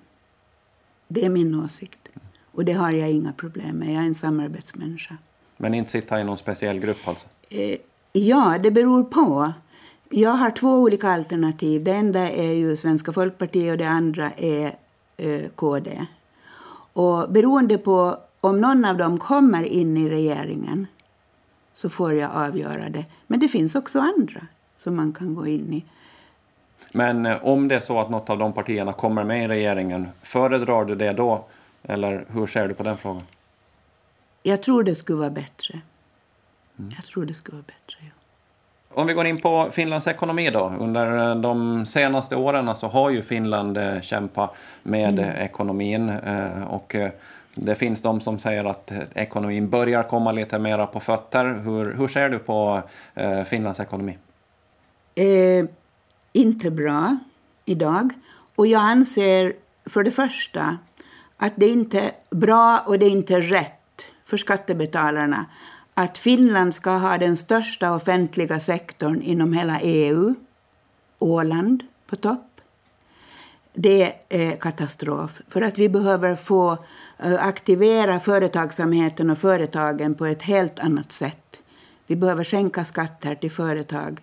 Det 1.08 1.24
är 1.24 1.30
min 1.30 1.64
åsikt. 1.64 2.08
Och 2.52 2.64
det 2.64 2.72
har 2.72 2.92
jag 2.92 3.10
inga 3.10 3.32
problem 3.32 3.76
med. 3.76 3.88
Jag 3.88 4.02
är 4.02 4.06
en 4.06 4.14
samarbetsmänniska. 4.14 5.16
Men 5.56 5.74
inte 5.74 5.90
sitta 5.90 6.20
i 6.20 6.24
någon 6.24 6.38
speciell 6.38 6.78
grupp 6.78 7.08
alltså? 7.08 7.26
Ja, 8.18 8.58
det 8.62 8.70
beror 8.70 9.04
på. 9.04 9.52
Jag 10.10 10.30
har 10.30 10.50
två 10.50 10.74
olika 10.74 11.08
alternativ. 11.08 11.84
Det 11.84 11.92
enda 11.92 12.30
är 12.30 12.52
ju 12.52 12.76
Svenska 12.76 13.12
folkpartiet 13.12 13.72
och 13.72 13.78
det 13.78 13.88
andra 13.88 14.30
är 14.36 14.74
eh, 15.16 15.48
KD. 15.54 16.06
Och 16.92 17.30
beroende 17.30 17.78
på 17.78 18.18
om 18.40 18.60
någon 18.60 18.84
av 18.84 18.96
dem 18.96 19.18
kommer 19.18 19.62
in 19.62 19.96
i 19.96 20.08
regeringen 20.08 20.86
så 21.74 21.90
får 21.90 22.12
jag 22.12 22.30
avgöra 22.34 22.88
det. 22.88 23.04
Men 23.26 23.40
det 23.40 23.48
finns 23.48 23.74
också 23.74 24.00
andra 24.00 24.40
som 24.78 24.96
man 24.96 25.12
kan 25.12 25.34
gå 25.34 25.46
in 25.46 25.72
i. 25.72 25.84
Men 26.92 27.26
eh, 27.26 27.44
om 27.44 27.68
det 27.68 27.74
är 27.74 27.80
så 27.80 28.00
att 28.00 28.10
något 28.10 28.30
av 28.30 28.38
de 28.38 28.52
partierna 28.52 28.92
kommer 28.92 29.24
med 29.24 29.44
i 29.44 29.48
regeringen, 29.48 30.08
föredrar 30.22 30.84
du 30.84 30.94
det 30.94 31.12
då? 31.12 31.44
Eller 31.82 32.24
hur 32.28 32.46
ser 32.46 32.68
du 32.68 32.74
på 32.74 32.82
den 32.82 32.96
frågan? 32.96 33.22
Jag 34.42 34.62
tror 34.62 34.82
det 34.82 34.94
skulle 34.94 35.18
vara 35.18 35.30
bättre. 35.30 35.80
Mm. 36.78 36.92
Jag 36.96 37.04
tror 37.04 37.24
det 37.24 37.34
skulle 37.34 37.56
vara 37.56 37.64
bättre, 37.66 37.96
ja. 38.00 38.18
Om 38.90 39.06
vi 39.06 39.12
går 39.12 39.26
in 39.26 39.40
på 39.40 39.68
Finlands 39.72 40.06
ekonomi 40.06 40.50
då. 40.50 40.72
Under 40.78 41.30
eh, 41.30 41.40
de 41.40 41.86
senaste 41.86 42.36
åren 42.36 42.76
så 42.76 42.88
har 42.88 43.10
ju 43.10 43.22
Finland 43.22 43.76
eh, 43.76 44.00
kämpat 44.00 44.54
med 44.82 45.18
mm. 45.18 45.36
ekonomin. 45.36 46.12
Och 46.68 46.96
det 47.54 47.74
finns 47.74 48.02
de 48.02 48.20
som 48.20 48.38
säger 48.38 48.64
att 48.64 48.92
ekonomin 49.14 49.70
börjar 49.70 50.02
komma 50.02 50.32
lite 50.32 50.58
mera 50.58 50.86
på 50.86 51.00
fötter. 51.00 51.60
Hur, 51.64 51.94
hur 51.94 52.08
ser 52.08 52.28
du 52.28 52.38
på 52.38 52.82
Finlands 53.46 53.80
ekonomi? 53.80 54.18
Eh, 55.14 55.64
inte 56.32 56.70
bra 56.70 57.16
idag. 57.64 58.10
Och 58.54 58.66
jag 58.66 58.82
anser 58.82 59.52
för 59.86 60.02
det 60.02 60.10
första 60.10 60.78
att 61.36 61.52
det 61.56 61.68
inte 61.68 62.00
är 62.00 62.12
bra 62.30 62.82
och 62.86 62.98
det 62.98 63.06
är 63.06 63.10
inte 63.10 63.40
rätt 63.40 64.06
för 64.24 64.36
skattebetalarna 64.36 65.46
att 65.98 66.18
Finland 66.18 66.74
ska 66.74 66.90
ha 66.90 67.18
den 67.18 67.36
största 67.36 67.94
offentliga 67.94 68.60
sektorn 68.60 69.22
inom 69.22 69.52
hela 69.52 69.80
EU, 69.80 70.34
Åland 71.18 71.82
på 72.06 72.16
topp. 72.16 72.60
Det 73.74 74.14
är 74.28 74.56
katastrof, 74.56 75.40
för 75.48 75.62
att 75.62 75.78
vi 75.78 75.88
behöver 75.88 76.36
få 76.36 76.78
eh, 77.18 77.46
aktivera 77.46 78.20
företagsamheten 78.20 79.30
och 79.30 79.38
företagen 79.38 80.14
på 80.14 80.26
ett 80.26 80.42
helt 80.42 80.78
annat 80.78 81.12
sätt. 81.12 81.60
Vi 82.06 82.16
behöver 82.16 82.44
sänka 82.44 82.84
skatter 82.84 83.34
till 83.34 83.50
företag. 83.50 84.20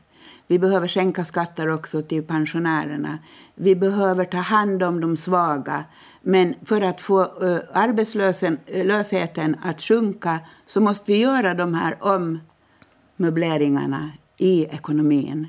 Vi 0.48 0.60
behöver 0.60 0.88
sänka 0.88 1.26
skatter 1.26 1.74
också 1.74 2.02
till 2.02 2.24
pensionärerna. 2.24 3.20
Vi 3.56 3.76
behöver 3.76 4.26
ta 4.26 4.38
hand 4.38 4.84
om 4.84 5.02
de 5.02 5.18
svaga. 5.18 5.84
Men 6.28 6.56
för 6.66 6.82
att 6.82 7.02
få 7.02 7.22
uh, 7.22 7.60
arbetslösheten 7.74 9.56
att 9.64 9.82
sjunka 9.82 10.40
så 10.66 10.82
måste 10.82 11.12
vi 11.12 11.18
göra 11.18 11.54
de 11.54 11.74
här 11.74 11.98
ommöbleringarna 13.18 14.12
i 14.38 14.66
ekonomin 14.66 15.48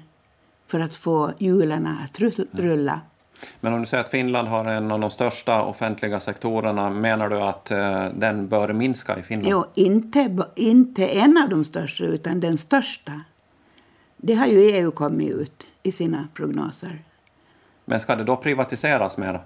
för 0.66 0.80
att 0.80 0.92
få 0.92 1.33
hjulen 1.38 1.87
att 1.87 2.21
rulla. 2.52 3.00
Men 3.61 3.73
om 3.73 3.80
du 3.80 3.87
säger 3.87 4.04
att 4.04 4.11
Finland 4.11 4.49
har 4.49 4.64
en 4.64 4.90
av 4.90 5.00
de 5.00 5.11
största 5.11 5.62
offentliga 5.62 6.21
sektorerna, 6.21 6.90
menar 6.90 7.28
du 7.28 7.40
att 7.40 7.73
uh, 7.73 8.09
den 8.14 8.49
bör 8.49 8.73
minska 8.73 9.18
i 9.18 9.23
Finland? 9.23 9.50
Jo, 9.50 9.64
inte, 9.75 10.47
inte 10.56 11.06
en 11.06 11.38
av 11.38 11.49
de 11.49 11.64
största, 11.64 12.04
utan 12.04 12.40
den 12.40 12.59
största. 12.59 13.21
Det 14.16 14.35
har 14.35 14.47
ju 14.47 14.59
EU 14.59 14.90
kommit 14.90 15.30
ut 15.30 15.66
i 15.83 15.92
sina 15.92 16.28
prognoser. 16.35 17.02
Men 17.85 18.00
ska 18.00 18.16
det 18.16 18.25
då 18.25 18.37
privatiseras 18.37 19.18
mera? 19.18 19.40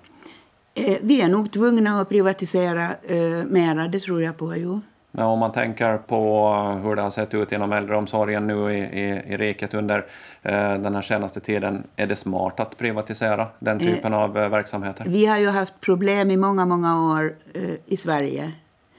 Eh, 0.75 0.99
vi 1.03 1.21
är 1.21 1.29
nog 1.29 1.53
tvungna 1.53 2.01
att 2.01 2.09
privatisera 2.09 2.95
eh, 3.03 3.45
mera, 3.45 3.89
det 3.89 4.01
tror 4.01 4.23
jag 4.23 4.37
på. 4.37 4.57
Jo. 4.57 4.81
Men 5.13 5.25
om 5.25 5.39
man 5.39 5.53
tänker 5.53 5.99
på 5.99 6.53
hur 6.83 6.97
det 6.97 7.03
har 7.03 7.11
sett 7.11 7.35
ut 7.35 7.53
inom 7.53 7.73
äldreomsorgen 7.73 8.47
nu 8.47 8.73
i, 8.73 8.79
i, 8.79 9.33
i 9.33 9.37
riket 9.37 9.75
under 9.75 9.99
eh, 10.43 10.53
den 10.53 10.95
här 10.95 11.03
senaste 11.03 11.41
tiden, 11.41 11.83
är 11.97 12.07
det 12.07 12.17
smart 12.17 12.61
att 12.61 12.79
privatisera 12.79 13.47
den 13.59 13.81
eh, 13.81 13.95
typen 13.95 14.13
eh, 14.13 14.19
av 14.19 14.33
verksamheter? 14.33 15.05
Vi 15.09 15.27
har 15.27 15.39
ju 15.39 15.49
haft 15.49 15.81
problem 15.81 16.31
i 16.31 16.37
många, 16.37 16.67
många 16.67 17.13
år 17.13 17.35
eh, 17.55 17.75
i 17.87 17.97
Sverige 17.97 18.53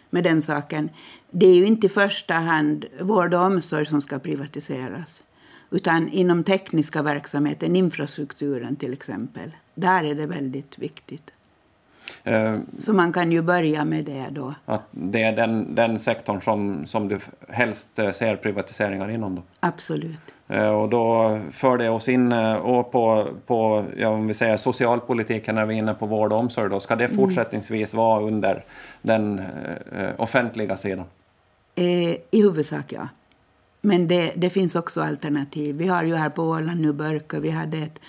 med 0.10 0.24
den 0.24 0.42
saken. 0.42 0.90
Det 1.30 1.46
är 1.46 1.56
ju 1.56 1.66
inte 1.66 1.88
i 1.88 1.90
första 1.90 2.34
hand 2.34 2.86
vård 3.02 3.34
och 3.34 3.42
omsorg 3.42 3.86
som 3.86 4.02
ska 4.02 4.20
privatiseras. 4.20 5.24
Utan 5.70 6.10
inom 6.10 6.44
tekniska 6.44 7.02
verksamheten, 7.02 7.76
infrastrukturen 7.76 8.76
till 8.76 8.94
exempel. 8.94 9.56
Där 9.76 10.04
är 10.04 10.16
det 10.16 10.26
väldigt 10.26 10.80
viktigt. 10.80 11.32
Uh, 12.28 12.60
Så 12.80 12.94
man 12.94 13.14
kan 13.14 13.32
ju 13.32 13.42
börja 13.42 13.86
med 13.86 14.06
det 14.06 14.28
då. 14.32 14.54
Att 14.66 14.82
det 14.92 15.24
är 15.24 15.36
den, 15.36 15.76
den 15.76 16.00
sektorn 16.00 16.42
som, 16.42 16.86
som 16.86 17.08
du 17.08 17.20
helst 17.50 18.00
eh, 18.00 18.12
ser 18.12 18.36
privatiseringar 18.36 19.10
inom? 19.10 19.36
Då. 19.36 19.42
Absolut. 19.60 20.22
Uh, 20.54 20.68
och 20.68 20.90
då 20.90 21.40
för 21.52 21.78
det 21.78 21.90
oss 21.90 22.10
in 22.10 22.34
och 22.34 22.92
på, 22.92 23.28
på 23.48 23.86
ja, 23.98 24.10
om 24.10 24.28
vi 24.28 24.34
säger 24.34 24.58
socialpolitiken 24.58 25.56
när 25.56 25.66
vi 25.66 25.74
är 25.74 25.78
inne 25.78 25.94
på 25.94 26.06
vård 26.06 26.34
och 26.34 26.40
omsorg. 26.40 26.70
Då. 26.70 26.80
Ska 26.80 26.96
det 26.96 27.06
mm. 27.06 27.18
fortsättningsvis 27.18 27.94
vara 27.94 28.22
under 28.22 28.64
den 29.02 29.42
offentliga 30.18 30.78
sidan? 30.78 31.06
I 31.76 32.18
huvudsak 32.32 32.86
ja. 32.94 33.08
Men 33.82 34.08
det, 34.08 34.32
det 34.36 34.50
finns 34.50 34.76
också 34.76 35.02
alternativ. 35.02 35.76
Vi 35.78 35.88
har 35.88 36.04
ju 36.04 36.16
här 36.16 36.30
på 36.30 36.44
Åland 36.44 36.82
nu 36.82 36.94
Börkö, 36.94 37.40
vi 37.40 37.50
hade 37.50 37.78
ett 37.78 38.02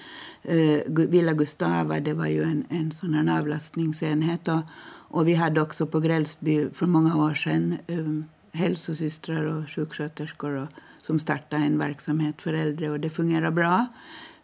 Eh, 0.43 0.81
Villa 0.87 1.33
Gustava, 1.33 2.01
det 2.01 2.13
var 2.13 2.27
ju 2.27 2.43
en, 2.43 2.65
en 2.69 2.93
sån 2.93 3.15
här 3.15 3.39
avlastningsenhet. 3.39 4.49
Och, 4.49 4.61
och 4.89 5.29
vi 5.29 5.35
hade 5.35 5.61
också 5.61 5.87
på 5.87 6.01
Grällsby 6.01 6.71
för 6.71 6.87
många 6.87 7.17
år 7.17 7.35
sedan 7.35 7.79
um, 7.87 8.25
hälsosystrar 8.53 9.45
och 9.45 9.71
sjuksköterskor 9.71 10.53
och, 10.53 10.69
som 11.03 11.19
startade 11.19 11.65
en 11.65 11.79
verksamhet 11.79 12.43
för 12.43 12.55
äldre 12.55 12.91
och 12.91 13.01
det 13.01 13.11
fungerar 13.11 13.51
bra. 13.51 13.87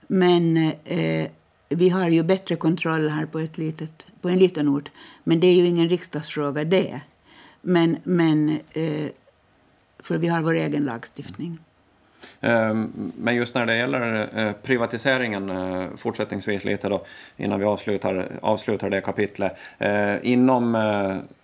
Men 0.07 0.57
eh, 0.85 1.31
vi 1.69 1.89
har 1.89 2.09
ju 2.09 2.23
bättre 2.23 2.57
kontroll 2.57 3.09
här 3.09 3.27
på, 3.27 3.39
ett 3.39 3.59
litet, 3.59 4.07
på 4.21 4.29
en 4.29 4.39
liten 4.39 4.69
ort. 4.69 4.91
Men 5.25 5.41
det 5.41 5.47
är 5.47 5.55
ju 5.55 5.67
ingen 5.67 5.89
riksdagsfråga 5.89 6.65
det. 6.65 7.01
Men, 7.63 7.97
men 8.05 8.49
eh, 8.73 9.11
för 9.99 10.19
vi 10.19 10.29
har 10.29 10.43
vår 10.43 10.55
egen 10.55 10.85
lagstiftning. 10.85 11.59
Ehm, 12.41 13.13
men 13.17 13.35
just 13.35 13.55
när 13.55 13.67
det 13.67 13.77
gäller 13.77 14.29
eh, 14.39 14.53
privatiseringen 14.53 15.51
eh, 15.51 15.87
fortsättningsvis 15.97 16.65
lite 16.65 16.89
då 16.89 17.07
innan 17.37 17.61
vi 17.61 17.67
avslutar, 17.67 18.27
avslutar 18.43 18.91
det 18.91 19.01
kapitlet. 19.01 19.53
Eh, 19.79 20.15
inom 20.23 20.73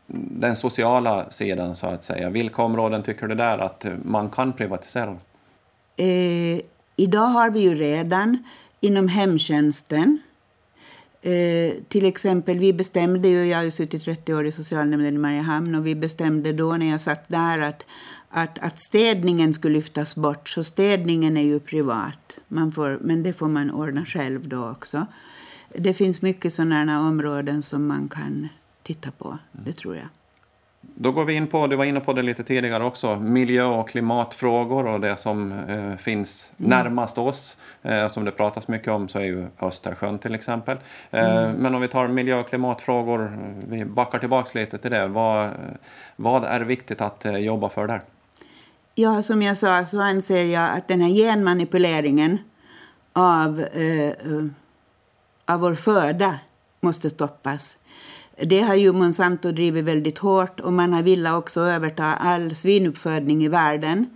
den 0.06 0.56
sociala 0.56 1.30
sidan 1.30 1.76
så 1.76 1.86
att 1.86 2.04
säga, 2.04 2.30
vilka 2.30 2.62
områden 2.62 3.02
tycker 3.02 3.26
du 3.26 3.34
där 3.34 3.58
att 3.58 3.86
man 4.04 4.28
kan 4.30 4.52
privatisera? 4.52 5.16
Eh, 5.96 6.60
idag 6.96 7.26
har 7.26 7.50
vi 7.50 7.60
ju 7.60 7.74
redan 7.74 8.44
inom 8.80 9.08
hemtjänsten 9.08 10.18
Eh, 11.24 11.74
till 11.88 12.06
exempel, 12.06 12.58
vi 12.58 12.72
bestämde 12.72 13.28
ju, 13.28 13.46
jag 13.46 13.56
har 13.56 13.64
ju 13.64 13.70
suttit 13.70 14.04
30 14.04 14.34
år 14.34 14.46
i 14.46 14.52
socialnämnden 14.52 15.14
i 15.14 15.18
Mariehamn 15.18 15.74
och 15.74 15.86
vi 15.86 15.94
bestämde 15.94 16.52
då 16.52 16.72
när 16.72 16.90
jag 16.90 17.00
satt 17.00 17.28
där 17.28 17.58
att 17.58 17.86
att, 18.36 18.58
att 18.58 18.80
städningen 18.80 19.54
skulle 19.54 19.74
lyftas 19.74 20.16
bort. 20.16 20.48
Så 20.48 20.64
städningen 20.64 21.36
är 21.36 21.42
ju 21.42 21.60
privat, 21.60 22.36
man 22.48 22.72
får, 22.72 22.98
men 23.00 23.22
det 23.22 23.32
får 23.32 23.48
man 23.48 23.70
ordna 23.70 24.04
själv 24.04 24.48
då 24.48 24.70
också. 24.70 25.06
Det 25.78 25.94
finns 25.94 26.22
mycket 26.22 26.54
sådana 26.54 27.00
områden 27.00 27.62
som 27.62 27.86
man 27.86 28.08
kan 28.08 28.48
titta 28.82 29.10
på, 29.10 29.38
det 29.52 29.72
tror 29.72 29.96
jag. 29.96 30.08
Då 30.80 31.12
går 31.12 31.24
vi 31.24 31.34
in 31.34 31.46
på, 31.46 31.66
du 31.66 31.76
var 31.76 31.84
inne 31.84 32.00
på 32.00 32.12
det 32.12 32.22
lite 32.22 32.44
tidigare 32.44 32.84
också, 32.84 33.16
miljö 33.16 33.64
och 33.64 33.88
klimatfrågor 33.88 34.86
och 34.86 35.00
det 35.00 35.16
som 35.16 35.52
eh, 35.52 35.96
finns 35.96 36.52
mm. 36.58 36.70
närmast 36.70 37.18
oss. 37.18 37.56
Eh, 37.82 38.08
som 38.08 38.24
det 38.24 38.30
pratas 38.30 38.68
mycket 38.68 38.88
om 38.88 39.08
så 39.08 39.18
är 39.18 39.24
ju 39.24 39.46
Östersjön 39.60 40.18
till 40.18 40.34
exempel. 40.34 40.76
Eh, 41.10 41.36
mm. 41.36 41.52
Men 41.52 41.74
om 41.74 41.80
vi 41.80 41.88
tar 41.88 42.08
miljö 42.08 42.40
och 42.40 42.48
klimatfrågor, 42.48 43.38
vi 43.68 43.84
backar 43.84 44.18
tillbaks 44.18 44.54
lite 44.54 44.78
till 44.78 44.90
det. 44.90 45.06
Vad, 45.06 45.50
vad 46.16 46.44
är 46.44 46.60
viktigt 46.60 47.00
att 47.00 47.24
eh, 47.24 47.36
jobba 47.36 47.68
för 47.68 47.86
där? 47.86 48.00
Ja, 48.96 49.22
som 49.22 49.42
jag 49.42 49.58
sa 49.58 49.84
så 49.84 50.00
anser 50.00 50.44
jag 50.44 50.70
att 50.70 50.88
den 50.88 51.00
här 51.00 51.10
genmanipuleringen 51.10 52.38
av, 53.12 53.60
eh, 53.60 54.08
eh, 54.08 54.44
av 55.46 55.60
vår 55.60 55.74
föda 55.74 56.38
måste 56.80 57.10
stoppas. 57.10 57.76
Det 58.42 58.60
har 58.60 58.74
ju 58.74 58.92
Monsanto 58.92 59.52
drivit 59.52 59.84
väldigt 59.84 60.18
hårt 60.18 60.60
och 60.60 60.72
man 60.72 60.92
har 60.92 61.02
velat 61.02 61.34
också 61.34 61.60
överta 61.60 62.04
all 62.04 62.54
svinuppfödning 62.54 63.44
i 63.44 63.48
världen. 63.48 64.06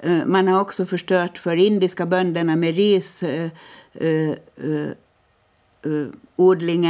Eh, 0.00 0.26
man 0.26 0.48
har 0.48 0.60
också 0.60 0.86
förstört 0.86 1.38
för 1.38 1.56
indiska 1.56 2.06
bönderna 2.06 2.56
med 2.56 2.74
risodlingen 2.74 3.50
eh, 3.94 4.30
eh, 4.68 4.90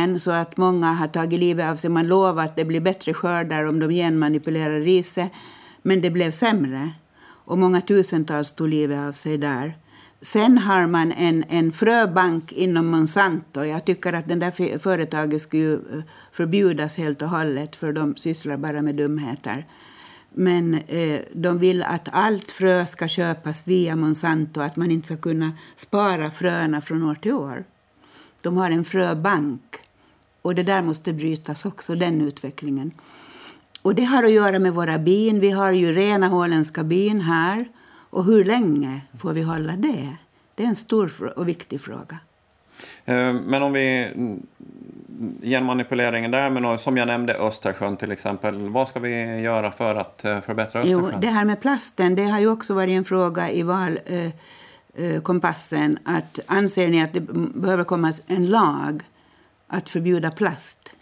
eh, 0.02 0.12
eh 0.12 0.18
så 0.18 0.30
att 0.30 0.56
många 0.56 0.92
har 0.92 1.08
tagit 1.08 1.40
livet 1.40 1.70
av 1.70 1.76
sig. 1.76 1.90
Man 1.90 2.08
lovar 2.08 2.44
att 2.44 2.56
det 2.56 2.64
blir 2.64 2.80
bättre 2.80 3.14
skördar 3.14 3.64
om 3.64 3.80
de 3.80 3.90
genmanipulerar 3.90 4.80
riset, 4.80 5.30
men 5.82 6.00
det 6.00 6.10
blev 6.10 6.30
sämre 6.30 6.90
och 7.46 7.58
många 7.58 7.80
tusentals 7.80 8.52
tog 8.52 8.68
livet 8.68 8.98
av 8.98 9.12
sig 9.12 9.38
där. 9.38 9.76
Sen 10.20 10.58
har 10.58 10.86
man 10.86 11.12
en, 11.12 11.44
en 11.48 11.72
fröbank 11.72 12.52
inom 12.52 12.86
Monsanto. 12.86 13.64
Jag 13.64 13.84
tycker 13.84 14.12
att 14.12 14.28
det 14.28 14.34
där 14.34 14.78
företaget 14.78 15.42
skulle 15.42 15.72
eh, 15.72 16.02
förbjudas 16.32 16.98
helt 16.98 17.22
och 17.22 17.28
hållet 17.28 17.76
för 17.76 17.92
de 17.92 18.16
sysslar 18.16 18.56
bara 18.56 18.82
med 18.82 18.94
dumheter. 18.94 19.66
Men 20.30 20.74
eh, 20.74 21.20
de 21.34 21.58
vill 21.58 21.82
att 21.82 22.08
allt 22.12 22.50
frö 22.50 22.86
ska 22.86 23.08
köpas 23.08 23.68
via 23.68 23.96
Monsanto, 23.96 24.60
att 24.60 24.76
man 24.76 24.90
inte 24.90 25.06
ska 25.06 25.16
kunna 25.16 25.52
spara 25.76 26.30
fröna 26.30 26.80
från 26.80 27.02
år 27.02 27.14
till 27.14 27.32
år. 27.32 27.64
De 28.40 28.56
har 28.56 28.70
en 28.70 28.84
fröbank. 28.84 29.76
Och 30.42 30.54
det 30.54 30.62
där 30.62 30.82
måste 30.82 31.12
brytas 31.12 31.64
också, 31.64 31.94
den 31.94 32.20
utvecklingen. 32.20 32.92
Och 33.86 33.94
det 33.94 34.04
har 34.04 34.24
att 34.24 34.32
göra 34.32 34.58
med 34.58 34.74
våra 34.74 34.98
bin. 34.98 35.40
Vi 35.40 35.50
har 35.50 35.72
ju 35.72 35.92
rena 35.92 36.34
åländska 36.34 36.84
bin 36.84 37.20
här. 37.20 37.68
Och 38.10 38.24
hur 38.24 38.44
länge 38.44 39.00
får 39.20 39.32
vi 39.32 39.42
hålla 39.42 39.72
det? 39.72 40.16
Det 40.54 40.64
är 40.64 40.66
en 40.66 40.76
stor 40.76 41.32
och 41.36 41.48
viktig 41.48 41.80
fråga. 41.80 42.18
Eh, 43.04 43.32
men 43.32 43.62
om 43.62 43.72
vi 43.72 44.10
genmanipuleringen 45.42 46.30
där, 46.30 46.50
men 46.50 46.78
som 46.78 46.96
jag 46.96 47.06
nämnde 47.06 47.34
Östersjön 47.34 47.96
till 47.96 48.12
exempel. 48.12 48.68
Vad 48.68 48.88
ska 48.88 49.00
vi 49.00 49.40
göra 49.40 49.72
för 49.72 49.94
att 49.94 50.24
eh, 50.24 50.40
förbättra 50.40 50.80
Östersjön? 50.80 51.10
Jo, 51.12 51.18
det 51.20 51.28
här 51.28 51.44
med 51.44 51.60
plasten, 51.60 52.14
det 52.14 52.24
har 52.24 52.40
ju 52.40 52.50
också 52.50 52.74
varit 52.74 52.98
en 52.98 53.04
fråga 53.04 53.50
i 53.50 53.62
valkompassen. 53.62 55.98
Eh, 56.06 56.16
att 56.16 56.38
anser 56.46 56.88
ni 56.88 57.02
att 57.02 57.12
det 57.12 57.20
behöver 57.54 57.84
komma 57.84 58.12
en 58.26 58.46
lag 58.46 59.02
att 59.66 59.88
förbjuda 59.88 60.30
plast? 60.30 60.92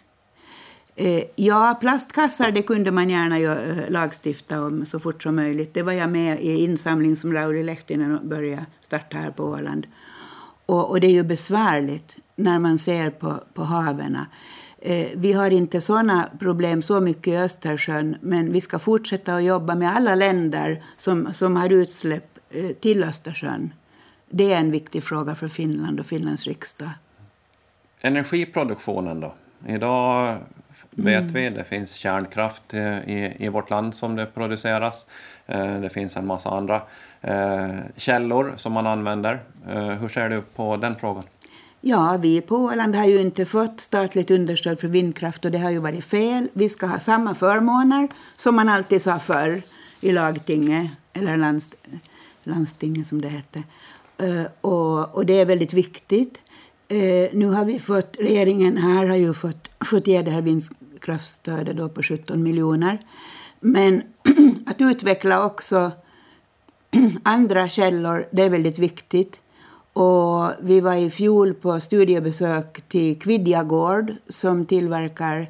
Eh, 0.95 1.23
ja, 1.35 1.77
plastkassar 1.81 2.51
det 2.51 2.61
kunde 2.61 2.91
man 2.91 3.09
gärna 3.09 3.39
eh, 3.39 3.89
lagstifta 3.89 4.61
om 4.61 4.85
så 4.85 4.99
fort 4.99 5.23
som 5.23 5.35
möjligt. 5.35 5.73
Det 5.73 5.83
var 5.83 5.93
jag 5.93 6.09
med 6.09 6.41
i 6.41 6.63
insamling 6.63 7.15
som 7.15 7.33
Rauli 7.33 7.63
Lehtinen 7.63 8.29
började 8.29 8.65
starta 8.81 9.17
här 9.17 9.31
på 9.31 9.43
Åland. 9.43 9.87
Och, 10.65 10.89
och, 10.89 10.99
det 10.99 11.07
är 11.07 11.11
ju 11.11 11.23
besvärligt 11.23 12.17
när 12.35 12.59
man 12.59 12.77
ser 12.77 13.09
på, 13.09 13.43
på 13.53 13.63
haven. 13.63 14.17
Eh, 14.81 15.07
vi 15.15 15.33
har 15.33 15.51
inte 15.51 15.81
såna 15.81 16.29
problem 16.39 16.81
så 16.81 17.01
mycket 17.01 17.27
i 17.27 17.37
Östersjön 17.37 18.15
men 18.21 18.51
vi 18.51 18.61
ska 18.61 18.79
fortsätta 18.79 19.35
att 19.35 19.43
jobba 19.43 19.75
med 19.75 19.95
alla 19.95 20.15
länder 20.15 20.83
som, 20.97 21.33
som 21.33 21.55
har 21.55 21.69
utsläpp 21.69 22.39
eh, 22.49 22.69
till 22.69 23.03
Östersjön. 23.03 23.73
Det 24.29 24.53
är 24.53 24.59
en 24.59 24.71
viktig 24.71 25.03
fråga 25.03 25.35
för 25.35 25.47
Finland 25.47 25.99
och 25.99 26.05
Finlands 26.05 26.43
riksdag. 26.47 26.89
Energiproduktionen 28.01 29.19
då? 29.19 29.35
Idag 29.67 30.37
vet 30.95 31.21
mm. 31.21 31.33
vi. 31.33 31.49
Det 31.49 31.63
finns 31.63 31.93
kärnkraft 31.93 32.73
i, 32.73 33.33
i 33.39 33.49
vårt 33.49 33.69
land 33.69 33.95
som 33.95 34.15
det 34.15 34.25
produceras. 34.25 35.05
Eh, 35.45 35.79
det 35.79 35.89
finns 35.89 36.17
en 36.17 36.27
massa 36.27 36.49
andra 36.49 36.81
eh, 37.21 37.67
källor 37.95 38.53
som 38.57 38.73
man 38.73 38.87
använder. 38.87 39.41
Eh, 39.69 39.89
hur 39.89 40.09
ser 40.09 40.29
du 40.29 40.41
på 40.41 40.77
den 40.77 40.95
frågan? 40.95 41.23
Ja, 41.81 42.17
vi 42.21 42.41
på 42.41 42.55
Åland 42.55 42.95
har 42.95 43.05
ju 43.05 43.21
inte 43.21 43.45
fått 43.45 43.81
statligt 43.81 44.31
understöd 44.31 44.79
för 44.79 44.87
vindkraft 44.87 45.45
och 45.45 45.51
det 45.51 45.57
har 45.57 45.71
ju 45.71 45.79
varit 45.79 46.05
fel. 46.05 46.49
Vi 46.53 46.69
ska 46.69 46.87
ha 46.87 46.99
samma 46.99 47.35
förmåner 47.35 48.07
som 48.37 48.55
man 48.55 48.69
alltid 48.69 49.01
sa 49.01 49.19
förr 49.19 49.61
i 50.01 50.11
lagtinget, 50.11 50.91
eller 51.13 51.37
landst 51.37 51.75
landstinget 52.43 53.07
som 53.07 53.21
det 53.21 53.27
hette. 53.27 53.63
Och, 54.61 55.15
och 55.15 55.25
det 55.25 55.41
är 55.41 55.45
väldigt 55.45 55.73
viktigt. 55.73 56.41
nu 57.31 57.45
har 57.45 57.65
vi 57.65 57.79
fått, 57.79 58.17
regeringen 58.19 58.77
här 58.77 59.05
har 59.05 59.15
ju 59.15 59.33
fått, 59.33 59.71
fått 59.85 60.07
ge 60.07 60.21
det 60.21 60.31
här 60.31 60.41
kraftstödet 61.05 61.77
då 61.77 61.89
på 61.89 62.03
17 62.03 62.43
miljoner. 62.43 62.99
Men 63.59 64.01
att 64.65 64.81
utveckla 64.81 65.45
också 65.45 65.91
andra 67.23 67.69
källor, 67.69 68.27
det 68.31 68.41
är 68.41 68.49
väldigt 68.49 68.79
viktigt. 68.79 69.39
Och 69.93 70.51
vi 70.59 70.79
var 70.79 70.95
i 70.95 71.09
fjol 71.09 71.53
på 71.53 71.79
studiebesök 71.79 72.81
till 72.87 73.19
Kvidjagård 73.19 74.13
som 74.29 74.65
tillverkar 74.65 75.47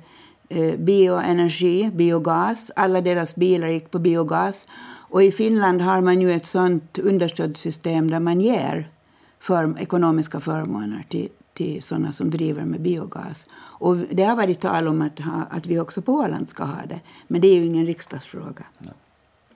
eh, 0.49 0.75
bioenergi, 0.79 1.91
biogas. 1.93 2.71
Alla 2.75 3.01
deras 3.01 3.35
bilar 3.35 3.67
gick 3.67 3.91
på 3.91 3.99
biogas. 3.99 4.69
Och 5.09 5.23
i 5.23 5.31
Finland 5.31 5.81
har 5.81 6.01
man 6.01 6.21
ju 6.21 6.31
ett 6.31 6.45
sånt 6.45 6.99
understödssystem 6.99 8.11
där 8.11 8.19
man 8.19 8.41
ger 8.41 8.89
för, 9.39 9.79
ekonomiska 9.79 10.39
förmåner 10.39 11.05
till, 11.09 11.29
till 11.53 11.83
sådana 11.83 12.11
som 12.11 12.29
driver 12.29 12.65
med 12.65 12.81
biogas. 12.81 13.49
Och 13.79 13.97
det 13.97 14.23
har 14.23 14.35
varit 14.35 14.59
tal 14.59 14.87
om 14.87 15.01
att, 15.01 15.19
ha, 15.19 15.45
att 15.49 15.65
vi 15.65 15.79
också 15.79 16.01
på 16.01 16.13
Åland 16.13 16.49
ska 16.49 16.63
ha 16.63 16.85
det. 16.89 16.99
Men 17.27 17.41
det 17.41 17.47
är 17.47 17.55
ju 17.55 17.65
ingen 17.65 17.85
riksdagsfråga. 17.85 18.63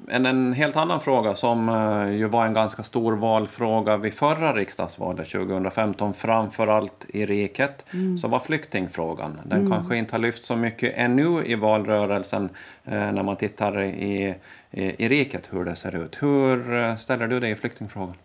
En, 0.08 0.26
en 0.26 0.54
helt 0.54 0.76
annan 0.76 1.02
fråga 1.02 1.36
som 1.36 1.70
uh, 1.70 2.16
ju 2.16 2.28
var 2.28 2.46
en 2.46 2.54
ganska 2.54 2.84
stor 2.84 3.14
valfråga 3.16 3.98
vid 3.98 4.14
förra 4.14 4.54
riksdagsvalet 4.54 5.30
2015, 5.30 6.14
framför 6.14 6.68
allt 6.68 7.06
i 7.08 7.26
riket, 7.26 7.86
mm. 7.94 8.18
så 8.18 8.28
var 8.28 8.40
flyktingfrågan. 8.40 9.40
Den 9.44 9.60
mm. 9.60 9.72
kanske 9.72 9.96
inte 9.96 10.14
har 10.14 10.20
lyft 10.20 10.44
så 10.44 10.56
mycket 10.56 10.94
ännu 10.96 11.44
i 11.46 11.56
valrörelsen 11.56 12.44
uh, 12.44 12.94
när 12.94 13.24
man 13.24 13.36
tittar 13.36 13.82
i, 13.82 14.36
i, 14.72 15.06
i 15.06 15.10
riket 15.10 15.50
hur 15.52 15.66
det 15.66 15.76
ser 15.76 15.96
ut. 15.96 16.18
Hur 16.20 16.74
uh, 16.74 16.96
ställer 16.96 17.28
du 17.28 17.40
dig 17.40 17.52
i 17.52 17.56
flyktingfrågan? 17.56 18.16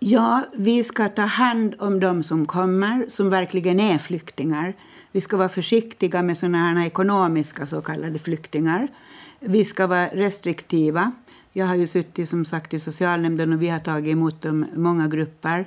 Ja, 0.00 0.42
vi 0.54 0.84
ska 0.84 1.08
ta 1.08 1.22
hand 1.22 1.74
om 1.78 2.00
de 2.00 2.22
som 2.22 2.46
kommer, 2.46 3.06
som 3.08 3.30
verkligen 3.30 3.80
är 3.80 3.98
flyktingar. 3.98 4.74
Vi 5.12 5.20
ska 5.20 5.36
vara 5.36 5.48
försiktiga 5.48 6.22
med 6.22 6.38
såna 6.38 6.58
här 6.58 6.86
ekonomiska 6.86 7.66
så 7.66 7.82
kallade 7.82 8.18
flyktingar. 8.18 8.88
Vi 9.40 9.64
ska 9.64 9.86
vara 9.86 10.06
restriktiva. 10.06 11.12
Jag 11.52 11.66
har 11.66 11.74
ju 11.74 11.86
suttit 11.86 12.28
som 12.28 12.44
sagt 12.44 12.74
i 12.74 12.78
socialnämnden 12.78 13.52
och 13.52 13.62
vi 13.62 13.68
har 13.68 13.78
tagit 13.78 14.12
emot 14.12 14.42
dem, 14.42 14.66
många 14.74 15.08
grupper. 15.08 15.66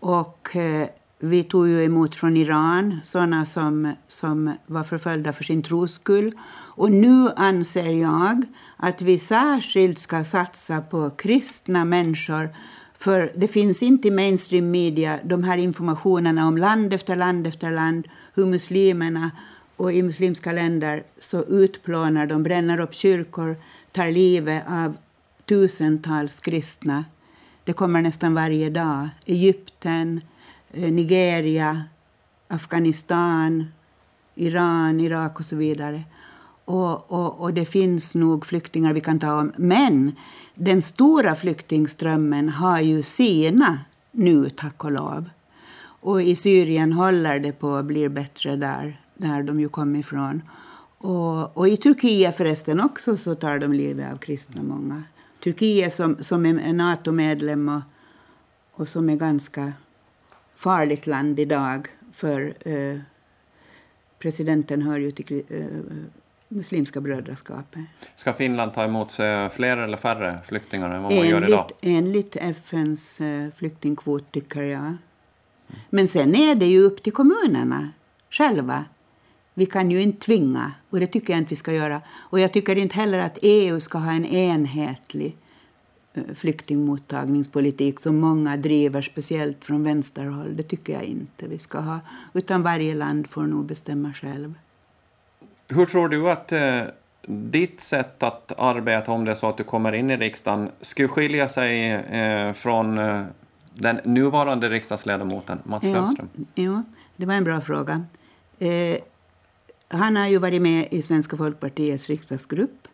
Och 0.00 0.56
eh, 0.56 0.88
vi 1.18 1.42
tog 1.42 1.68
ju 1.68 1.84
emot 1.84 2.14
från 2.14 2.36
Iran 2.36 3.00
sådana 3.04 3.46
som, 3.46 3.94
som 4.08 4.52
var 4.66 4.84
förföljda 4.84 5.32
för 5.32 5.44
sin 5.44 5.62
tros 5.62 5.92
skull. 5.92 6.32
Och 6.48 6.92
nu 6.92 7.30
anser 7.36 7.88
jag 7.88 8.42
att 8.76 9.02
vi 9.02 9.18
särskilt 9.18 9.98
ska 9.98 10.24
satsa 10.24 10.80
på 10.80 11.10
kristna 11.10 11.84
människor 11.84 12.50
för 13.06 13.32
det 13.36 13.48
finns 13.48 13.82
inte 13.82 14.08
i 14.08 14.10
mainstream 14.10 14.70
media 14.70 15.20
de 15.24 15.44
här 15.44 15.58
informationerna 15.58 16.48
om 16.48 16.56
land 16.56 16.94
efter 16.94 17.16
land 17.16 17.46
efter 17.46 17.70
land, 17.70 18.08
hur 18.34 18.46
muslimerna 18.46 19.30
och 19.76 19.92
i 19.92 20.02
muslimska 20.02 20.52
länder 20.52 21.02
så 21.20 21.44
utplånar 21.44 22.26
de, 22.26 22.42
bränner 22.42 22.80
upp 22.80 22.94
kyrkor, 22.94 23.56
tar 23.92 24.10
livet 24.10 24.64
av 24.68 24.96
tusentals 25.44 26.40
kristna. 26.40 27.04
Det 27.64 27.72
kommer 27.72 28.02
nästan 28.02 28.34
varje 28.34 28.70
dag. 28.70 29.08
Egypten, 29.26 30.20
eh, 30.72 30.92
Nigeria, 30.92 31.84
Afghanistan, 32.48 33.72
Iran, 34.34 35.00
Irak 35.00 35.38
och 35.38 35.46
så 35.46 35.56
vidare. 35.56 36.02
Och, 36.66 37.12
och, 37.12 37.40
och, 37.40 37.54
det 37.54 37.64
finns 37.64 38.14
nog 38.14 38.46
flyktingar 38.46 38.92
vi 38.92 39.00
kan 39.00 39.18
ta 39.18 39.40
om. 39.40 39.52
Men 39.56 40.16
den 40.54 40.82
stora 40.82 41.34
flyktingströmmen 41.34 42.48
har 42.48 42.80
ju 42.80 43.02
sina 43.02 43.78
nu, 44.12 44.50
tack 44.50 44.84
och 44.84 44.92
lov. 44.92 45.30
Och 46.00 46.22
i 46.22 46.36
Syrien 46.36 46.92
håller 46.92 47.38
det 47.38 47.52
på 47.52 47.74
att 47.74 47.84
bli 47.84 48.08
bättre 48.08 48.56
där, 48.56 49.00
där 49.14 49.42
de 49.42 49.60
ju 49.60 49.68
kom 49.68 49.96
ifrån. 49.96 50.42
Och, 50.98 51.56
och 51.56 51.68
i 51.68 51.76
Turkiet 51.76 52.36
förresten 52.36 52.80
också 52.80 53.16
så 53.16 53.34
tar 53.34 53.58
de 53.58 53.72
livet 53.72 54.12
av 54.12 54.16
kristna 54.16 54.62
många. 54.62 55.02
Turkiet 55.44 55.94
som, 55.94 56.16
som 56.20 56.46
är 56.46 56.72
NATO-medlem 56.72 57.68
och, 57.68 57.80
och 58.72 58.88
som 58.88 59.08
är 59.08 59.16
ganska 59.16 59.72
farligt 60.56 61.06
land 61.06 61.40
idag 61.40 61.88
för 62.12 62.54
eh, 62.60 62.98
presidenten 64.18 64.82
hör 64.82 64.98
ju 64.98 65.10
till 65.10 65.42
eh, 65.48 65.66
Muslimska 66.48 67.00
brödraskapet. 67.00 67.84
Ska 68.16 68.32
Finland 68.32 68.74
ta 68.74 68.84
emot 68.84 69.12
fler 69.52 69.76
eller 69.76 69.96
färre 69.96 70.38
flyktingar 70.46 70.90
än 70.90 71.02
vad 71.02 71.12
man 71.12 71.12
enligt, 71.12 71.30
gör 71.30 71.48
idag? 71.48 71.70
Enligt 71.80 72.36
FNs 72.36 73.20
eh, 73.20 73.48
flyktingkvot 73.56 74.32
tycker 74.32 74.62
jag. 74.62 74.96
Men 75.90 76.08
sen 76.08 76.34
är 76.34 76.54
det 76.54 76.66
ju 76.66 76.80
upp 76.80 77.02
till 77.02 77.12
kommunerna 77.12 77.90
själva. 78.30 78.84
Vi 79.54 79.66
kan 79.66 79.90
ju 79.90 80.02
inte 80.02 80.26
tvinga, 80.26 80.72
och 80.90 81.00
det 81.00 81.06
tycker 81.06 81.32
jag 81.32 81.40
inte 81.40 81.50
vi 81.50 81.56
ska 81.56 81.72
göra. 81.72 82.00
Och 82.14 82.40
jag 82.40 82.52
tycker 82.52 82.76
inte 82.76 82.96
heller 82.96 83.18
att 83.18 83.38
EU 83.42 83.80
ska 83.80 83.98
ha 83.98 84.12
en 84.12 84.26
enhetlig 84.26 85.36
eh, 86.14 86.22
flyktingmottagningspolitik 86.34 88.00
som 88.00 88.16
många 88.16 88.56
driver, 88.56 89.02
speciellt 89.02 89.64
från 89.64 89.82
vänsterhåll. 89.82 90.56
Det 90.56 90.62
tycker 90.62 90.92
jag 90.92 91.04
inte 91.04 91.46
vi 91.46 91.58
ska 91.58 91.78
ha. 91.80 92.00
Utan 92.32 92.62
varje 92.62 92.94
land 92.94 93.30
får 93.30 93.42
nog 93.42 93.66
bestämma 93.66 94.12
själv. 94.12 94.54
Hur 95.68 95.86
tror 95.86 96.08
du 96.08 96.30
att 96.30 96.52
eh, 96.52 96.82
ditt 97.26 97.80
sätt 97.80 98.22
att 98.22 98.60
arbeta, 98.60 99.12
om 99.12 99.24
det 99.24 99.30
är 99.30 99.34
så 99.34 99.48
att 99.48 99.56
du 99.56 99.64
kommer 99.64 99.92
in 99.92 100.10
i 100.10 100.16
riksdagen, 100.16 100.70
skulle 100.80 101.08
skilja 101.08 101.48
sig 101.48 101.92
eh, 101.92 102.52
från 102.52 102.98
eh, 102.98 103.22
den 103.72 104.00
nuvarande 104.04 104.68
riksdagsledamoten 104.68 105.58
Mats 105.64 105.84
ja, 105.84 105.92
Löfström? 105.92 106.28
Ja, 106.54 106.82
det 107.16 107.26
var 107.26 107.34
en 107.34 107.44
bra 107.44 107.60
fråga. 107.60 108.04
Eh, 108.58 108.98
han 109.88 110.16
har 110.16 110.26
ju 110.26 110.38
varit 110.38 110.62
med 110.62 110.88
i 110.90 111.02
Svenska 111.02 111.36
folkpartiets 111.36 112.08
riksdagsgrupp 112.08 112.88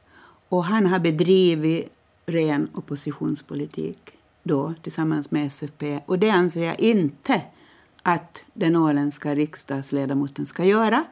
och 0.48 0.64
han 0.64 0.87
har 0.87 0.98
bedrivit 0.98 1.92
ren 2.26 2.68
oppositionspolitik 2.74 4.12
då 4.42 4.74
tillsammans 4.82 5.30
med 5.30 5.46
SFP. 5.46 6.00
Och 6.06 6.18
det 6.18 6.30
anser 6.30 6.62
jag 6.62 6.80
inte 6.80 7.42
att 8.02 8.42
den 8.54 8.76
åländska 8.76 9.35
riksdagsledamoten 9.35 10.46
ska 10.46 10.64
göra. 10.64 11.04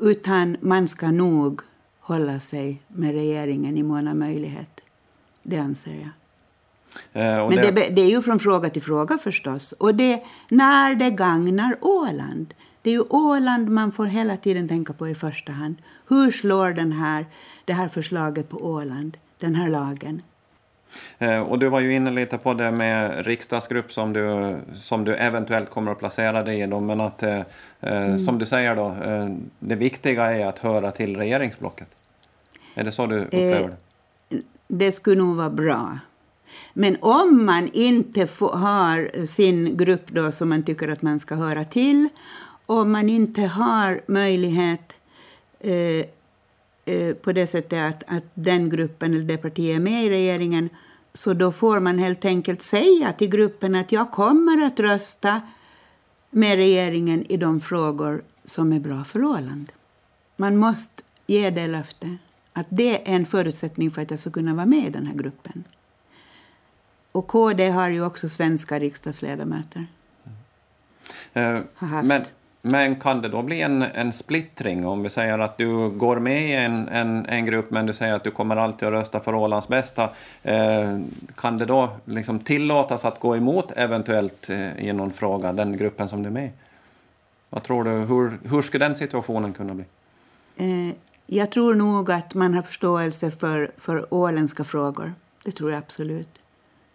Utan 0.00 0.56
man 0.60 0.88
ska 0.88 1.10
nog 1.10 1.60
hålla 2.00 2.40
sig 2.40 2.82
med 2.88 3.12
regeringen 3.12 3.76
i 3.76 3.82
mån 3.82 4.08
av 4.08 4.16
möjlighet. 4.16 4.80
Det 5.42 5.56
anser 5.56 5.90
jag. 5.92 6.10
Eh, 7.12 7.48
Men 7.48 7.56
det... 7.56 7.70
Det, 7.70 7.88
det... 7.88 8.02
är 8.02 8.10
ju 8.10 8.22
från 8.22 8.38
fråga 8.38 8.70
till 8.70 8.82
fråga 8.82 9.18
förstås. 9.18 9.72
Och 9.72 9.94
det, 9.94 10.22
när 10.48 10.94
det 10.94 11.10
gagnar 11.10 11.76
Åland. 11.80 12.54
Det 12.82 12.90
är 12.90 12.94
ju 12.94 13.04
Åland 13.08 13.70
man 13.70 13.92
får 13.92 14.06
hela 14.06 14.36
tiden 14.36 14.68
tänka 14.68 14.92
på 14.92 15.08
i 15.08 15.14
första 15.14 15.52
hand. 15.52 15.76
Hur 16.08 16.30
slår 16.30 16.70
den 16.70 16.92
här, 16.92 17.26
det 17.64 17.72
här 17.72 17.88
förslaget 17.88 18.48
på 18.48 18.64
Åland, 18.64 19.16
den 19.38 19.54
här 19.54 19.68
lagen? 19.68 20.22
Eh, 21.18 21.40
och 21.40 21.58
du 21.58 21.68
var 21.68 21.80
ju 21.80 21.94
inne 21.94 22.10
lite 22.10 22.38
på 22.38 22.54
det 22.54 22.70
med 22.70 23.26
riksdagsgrupp 23.26 23.92
som 23.92 24.12
du, 24.12 24.56
som 24.74 25.04
du 25.04 25.14
eventuellt 25.14 25.70
kommer 25.70 25.92
att 25.92 25.98
placera 25.98 26.42
dig 26.42 26.60
i. 26.60 26.66
Då, 26.66 26.80
men 26.80 27.00
att, 27.00 27.22
eh, 27.22 27.40
mm. 27.80 28.18
som 28.18 28.38
du 28.38 28.46
säger 28.46 28.76
då, 28.76 28.86
eh, 28.86 29.28
det 29.58 29.74
viktiga 29.74 30.24
är 30.24 30.46
att 30.46 30.58
höra 30.58 30.90
till 30.90 31.16
regeringsblocket. 31.16 31.88
Är 32.74 32.84
det 32.84 32.92
så 32.92 33.06
du 33.06 33.18
upplever 33.18 33.68
det? 34.28 34.36
Eh, 34.36 34.42
det 34.68 34.92
skulle 34.92 35.22
nog 35.22 35.36
vara 35.36 35.50
bra. 35.50 35.98
Men 36.72 36.96
om 37.00 37.44
man 37.44 37.70
inte 37.72 38.26
får, 38.26 38.52
har 38.52 39.26
sin 39.26 39.76
grupp 39.76 40.06
då 40.06 40.32
som 40.32 40.48
man 40.48 40.62
tycker 40.62 40.88
att 40.88 41.02
man 41.02 41.18
ska 41.18 41.34
höra 41.34 41.64
till 41.64 42.08
om 42.70 42.92
man 42.92 43.08
inte 43.08 43.42
har 43.42 44.00
möjlighet 44.06 44.96
eh, 45.60 45.72
eh, 45.72 46.04
på 47.22 47.32
det 47.32 47.46
sättet 47.46 47.94
att, 47.94 48.16
att 48.16 48.24
den 48.34 48.70
gruppen 48.70 49.14
eller 49.14 49.24
det 49.24 49.36
partiet 49.36 49.76
är 49.76 49.80
med 49.80 50.04
i 50.04 50.10
regeringen 50.10 50.68
så 51.12 51.32
då 51.34 51.52
får 51.52 51.80
man 51.80 51.98
helt 51.98 52.24
enkelt 52.24 52.62
säga 52.62 53.12
till 53.12 53.30
gruppen 53.30 53.74
att 53.74 53.92
jag 53.92 54.10
kommer 54.10 54.66
att 54.66 54.80
rösta 54.80 55.40
med 56.30 56.56
regeringen 56.56 57.24
i 57.28 57.36
de 57.36 57.60
frågor 57.60 58.22
som 58.44 58.72
är 58.72 58.80
bra 58.80 59.04
för 59.04 59.24
Åland. 59.24 59.72
Man 60.36 60.56
måste 60.56 61.02
ge 61.26 61.50
det 61.50 61.66
löftet 61.66 62.18
att 62.52 62.66
det 62.68 63.10
är 63.10 63.14
en 63.14 63.26
förutsättning 63.26 63.90
för 63.90 64.02
att 64.02 64.10
jag 64.10 64.20
ska 64.20 64.30
kunna 64.30 64.54
vara 64.54 64.66
med 64.66 64.86
i 64.86 64.90
den 64.90 65.06
här 65.06 65.14
gruppen. 65.14 65.64
Och 67.12 67.26
KD 67.26 67.70
har 67.70 67.88
ju 67.88 68.04
också 68.04 68.28
svenska 68.28 68.78
riksdagsledamöter. 68.78 69.86
Mm. 71.34 71.56
Uh, 71.56 72.02
men, 72.02 72.22
men 72.62 72.96
kan 72.96 73.22
det 73.22 73.28
då 73.28 73.42
bli 73.42 73.60
en, 73.60 73.82
en 73.82 74.12
splittring 74.12 74.86
om 74.86 75.02
vi 75.02 75.10
säger 75.10 75.38
att 75.38 75.56
du 75.58 75.90
går 75.90 76.18
med 76.18 76.48
i 76.48 76.52
en, 76.52 76.88
en, 76.88 77.26
en 77.26 77.46
grupp 77.46 77.70
men 77.70 77.86
du 77.86 77.94
säger 77.94 78.14
att 78.14 78.24
du 78.24 78.30
kommer 78.30 78.56
alltid 78.56 78.88
att 78.88 78.94
rösta 78.94 79.20
för 79.20 79.34
Ålands 79.34 79.68
bästa. 79.68 80.10
Eh, 80.42 80.98
kan 81.34 81.58
det 81.58 81.64
då 81.64 81.88
liksom 82.04 82.38
tillåtas 82.38 83.04
att 83.04 83.20
gå 83.20 83.36
emot 83.36 83.72
eventuellt 83.76 84.50
eh, 84.50 84.86
i 84.86 84.92
någon 84.92 85.10
fråga, 85.10 85.52
den 85.52 85.76
gruppen 85.76 86.08
som 86.08 86.22
du 86.22 86.28
är 86.28 86.32
med 86.32 86.46
i? 86.46 86.50
Vad 87.50 87.62
tror 87.62 87.84
du, 87.84 87.90
hur, 87.90 88.38
hur 88.50 88.62
skulle 88.62 88.84
den 88.84 88.94
situationen 88.94 89.52
kunna 89.52 89.74
bli? 89.74 89.84
Eh, 90.56 90.94
jag 91.26 91.50
tror 91.50 91.74
nog 91.74 92.10
att 92.10 92.34
man 92.34 92.54
har 92.54 92.62
förståelse 92.62 93.30
för, 93.30 93.72
för 93.76 94.14
åländska 94.14 94.64
frågor. 94.64 95.14
Det 95.44 95.52
tror 95.52 95.70
jag 95.70 95.78
absolut. 95.78 96.40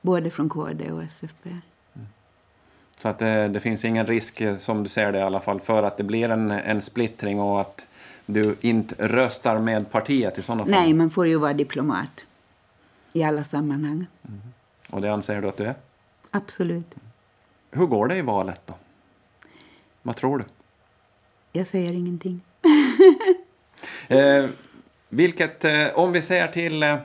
Både 0.01 0.29
från 0.29 0.49
KD 0.49 0.91
och 0.91 1.03
SFP. 1.03 1.49
Så 2.99 3.07
att 3.07 3.19
det, 3.19 3.47
det, 3.47 3.59
finns 3.59 3.85
ingen 3.85 4.07
risk, 4.07 4.41
som 4.59 4.83
du 4.83 4.89
ser 4.89 5.11
det 5.11 5.19
i 5.19 5.21
alla 5.21 5.39
fall, 5.39 5.59
för 5.59 5.83
att 5.83 5.97
det 5.97 6.03
blir 6.03 6.29
en, 6.29 6.51
en 6.51 6.81
splittring 6.81 7.39
och 7.39 7.61
att 7.61 7.87
du 8.25 8.55
inte 8.61 9.07
röstar 9.07 9.59
med 9.59 9.91
partiet 9.91 10.37
i 10.37 10.43
sådana 10.43 10.63
fall? 10.63 10.71
Nej, 10.71 10.93
man 10.93 11.09
får 11.09 11.27
ju 11.27 11.37
vara 11.37 11.53
diplomat 11.53 12.25
i 13.13 13.23
alla 13.23 13.43
sammanhang. 13.43 14.07
Mm. 14.27 14.41
Och 14.89 15.01
det 15.01 15.13
anser 15.13 15.41
du 15.41 15.47
att 15.47 15.57
du 15.57 15.63
är? 15.63 15.75
Absolut. 16.31 16.95
Hur 17.71 17.85
går 17.85 18.07
det 18.07 18.15
i 18.15 18.21
valet 18.21 18.61
då? 18.65 18.73
Vad 20.01 20.15
tror 20.15 20.37
du? 20.37 20.43
Jag 21.51 21.67
säger 21.67 21.93
ingenting. 21.93 22.41
eh, 24.07 24.45
vilket, 25.09 25.65
eh, 25.65 25.87
om 25.95 26.11
vi 26.11 26.21
ser 26.21 26.47
till 26.47 26.83
eh, 26.83 26.97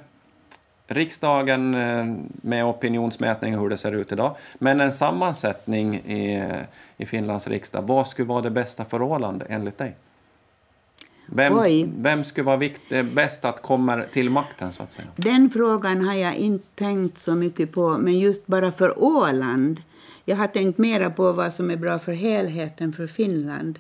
riksdagen 0.91 1.75
eh, 1.75 2.05
med 2.43 2.65
opinionsmätning 2.65 3.55
och 3.55 3.63
hur 3.63 3.69
det 3.69 3.77
ser 3.77 3.93
ut 3.93 4.13
idag. 4.13 4.37
Men 4.59 4.81
en 4.81 4.93
sammansättning 4.93 5.95
i, 5.95 6.53
i 6.97 7.07
Finlands 7.07 7.47
riksdag. 7.47 7.83
Vad 7.83 8.09
skulle 8.09 8.29
vara 8.29 8.43
det 8.43 8.51
bästa 8.51 8.85
för 8.85 9.03
Åland 9.03 9.43
enligt 9.49 9.79
dig? 9.79 9.97
Vem, 11.27 11.55
vem 12.03 12.25
skulle 12.25 12.45
vara 12.45 12.57
vikt, 12.57 12.93
eh, 12.93 13.03
bäst 13.03 13.45
att 13.45 13.63
komma 13.63 14.03
till 14.13 14.31
makten? 14.31 14.73
så 14.73 14.83
att 14.83 14.93
säga? 14.93 15.09
Den 15.17 15.51
frågan 15.51 16.05
har 16.05 16.15
jag 16.15 16.35
inte 16.35 16.67
tänkt 16.75 17.19
så 17.19 17.35
mycket 17.35 17.73
på, 17.73 17.99
men 17.99 18.19
just 18.19 18.47
bara 18.47 18.73
för 18.73 19.03
Åland. 19.03 19.83
Jag 20.25 20.37
har 20.37 20.47
tänkt 20.47 20.79
mera 20.79 21.11
på 21.11 21.33
vad 21.33 21.55
som 21.55 21.71
är 21.71 21.77
bra 21.77 21.99
för 21.99 22.13
helheten 22.13 22.93
för 22.93 23.07
Finland. 23.07 23.79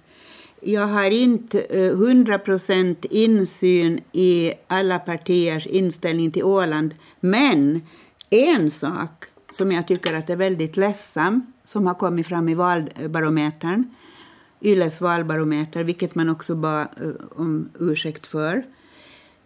Jag 0.62 0.86
har 0.86 1.10
inte 1.10 1.60
eh, 1.60 1.96
hundra 1.96 2.38
procent 2.38 3.04
insyn 3.04 4.00
i 4.12 4.52
alla 4.66 4.98
partiers 4.98 5.66
inställning 5.66 6.30
till 6.30 6.44
Åland. 6.44 6.94
Men 7.20 7.82
en 8.30 8.70
sak 8.70 9.24
som 9.50 9.72
jag 9.72 9.88
tycker 9.88 10.14
att 10.14 10.30
är 10.30 10.36
väldigt 10.36 10.76
ledsam, 10.76 11.52
som 11.64 11.86
har 11.86 11.94
kommit 11.94 12.26
fram 12.26 12.48
i 12.48 12.54
valbarometern, 12.54 13.94
Yles 14.60 15.00
valbarometer, 15.00 15.84
vilket 15.84 16.14
man 16.14 16.28
också 16.28 16.54
bad 16.54 16.88
eh, 17.00 17.40
om 17.40 17.68
ursäkt 17.78 18.26
för, 18.26 18.64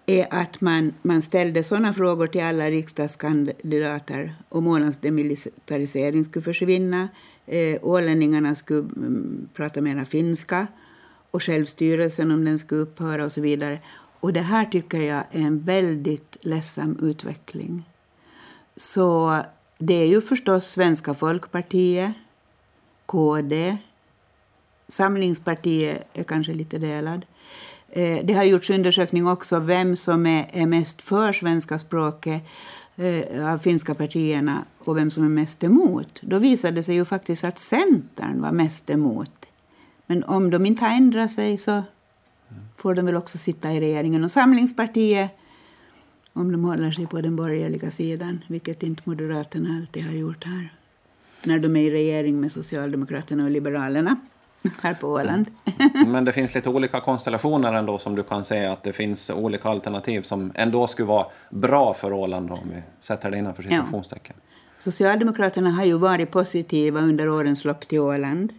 är 0.07 0.27
att 0.31 0.61
man, 0.61 0.92
man 1.03 1.22
ställde 1.22 1.64
sådana 1.64 1.94
frågor 1.94 2.27
till 2.27 2.42
alla 2.42 2.70
riksdagskandidater 2.70 4.35
om 4.48 4.66
Ålands 4.66 4.98
demilitarisering 4.98 6.24
skulle 6.24 6.42
försvinna, 6.42 7.09
eh, 7.46 7.79
ålänningarna 7.83 8.55
skulle 8.55 8.79
mm, 8.81 9.48
prata 9.55 9.81
mera 9.81 10.05
finska 10.05 10.66
och 11.35 11.42
självstyrelsen 11.42 12.31
om 12.31 12.44
den 12.44 12.59
ska 12.59 12.75
upphöra 12.75 13.25
och 13.25 13.33
så 13.33 13.40
vidare. 13.40 13.81
Och 14.20 14.33
det 14.33 14.40
här 14.40 14.64
tycker 14.64 15.01
jag 15.01 15.25
är 15.31 15.40
en 15.40 15.61
väldigt 15.61 16.37
ledsam 16.40 16.99
utveckling. 17.03 17.85
Så 18.77 19.40
det 19.79 19.94
är 19.94 20.07
ju 20.07 20.20
förstås 20.20 20.66
Svenska 20.66 21.14
folkpartiet, 21.14 22.12
KD, 23.07 23.77
Samlingspartiet 24.88 26.09
är 26.12 26.23
kanske 26.23 26.55
lite 26.55 26.79
delad. 26.79 27.27
Eh, 27.88 28.25
det 28.25 28.35
har 28.35 28.44
gjorts 28.44 28.70
undersökning 28.70 29.27
också 29.27 29.59
vem 29.59 29.97
som 29.97 30.27
är 30.27 30.66
mest 30.66 31.03
för 31.03 31.33
svenska 31.33 31.79
språket 31.79 32.42
eh, 32.97 33.53
av 33.53 33.59
finska 33.59 33.94
partierna 33.94 34.64
och 34.79 34.97
vem 34.97 35.11
som 35.11 35.25
är 35.25 35.29
mest 35.29 35.64
emot. 35.64 36.20
Då 36.23 36.38
visade 36.38 36.77
det 36.77 36.83
sig 36.83 36.94
ju 36.94 37.05
faktiskt 37.05 37.44
att 37.44 37.59
Centern 37.59 38.42
var 38.42 38.53
mest 38.53 38.90
emot 38.90 39.44
men 40.07 40.25
om 40.25 40.51
de 40.51 40.67
inte 40.67 40.85
har 40.85 40.97
ändrat 40.97 41.31
sig 41.31 41.59
så 41.59 41.83
får 42.77 42.95
de 42.95 43.07
väl 43.07 43.17
också 43.17 43.38
sitta 43.38 43.73
i 43.73 43.81
regeringen. 43.81 44.25
Och 44.25 44.31
Samlingspartiet, 44.31 45.31
om 46.33 46.53
de 46.53 46.64
håller 46.64 46.90
sig 46.90 47.07
på 47.07 47.21
den 47.21 47.37
borgerliga 47.37 47.90
sidan, 47.90 48.45
vilket 48.49 48.83
inte 48.83 49.03
Moderaterna 49.05 49.77
alltid 49.77 50.05
har 50.05 50.12
gjort 50.12 50.45
här, 50.45 50.73
när 51.43 51.59
de 51.59 51.77
är 51.77 51.81
i 51.81 51.90
regering 51.90 52.40
med 52.40 52.53
Socialdemokraterna 52.53 53.45
och 53.45 53.51
Liberalerna 53.51 54.17
här 54.83 54.95
på 54.95 55.09
Åland. 55.09 55.47
Men 56.07 56.25
det 56.25 56.33
finns 56.33 56.55
lite 56.55 56.69
olika 56.69 57.01
konstellationer 57.01 57.73
ändå 57.73 57.99
som 57.99 58.14
du 58.14 58.23
kan 58.23 58.45
säga 58.45 58.73
att 58.73 58.83
det 58.83 58.93
finns 58.93 59.31
olika 59.31 59.69
alternativ 59.69 60.23
som 60.23 60.53
ändå 60.55 60.87
skulle 60.87 61.09
vara 61.09 61.27
bra 61.51 61.95
för 61.95 62.12
Åland 62.12 62.51
om 62.51 62.71
vi 62.75 62.83
sätter 63.01 63.31
det 63.31 63.38
innanför 63.38 63.62
citationstecken. 63.62 64.37
Ja. 64.38 64.43
Socialdemokraterna 64.79 65.71
har 65.71 65.85
ju 65.85 65.99
varit 65.99 66.31
positiva 66.31 67.01
under 67.01 67.29
årens 67.29 67.64
lopp 67.64 67.88
till 67.88 68.01
Åland. 68.01 68.53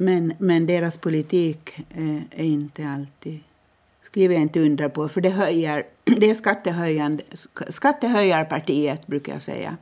Men, 0.00 0.32
men 0.38 0.66
deras 0.66 0.98
politik 0.98 1.76
är, 1.90 2.22
är 2.30 2.44
inte 2.44 2.88
alltid 2.88 3.40
skriver 4.08 4.34
jag 4.34 4.42
inte 4.42 4.60
undra 4.60 4.88
på, 4.88 5.08
för 5.08 5.20
det, 5.20 5.30
höjer, 5.30 5.86
det 6.04 6.30
är 6.30 6.34
skattehöjande, 6.34 7.22
skattehöjarpartiet, 7.68 9.06
brukar 9.06 9.32
jag 9.32 9.42
säga. 9.42 9.76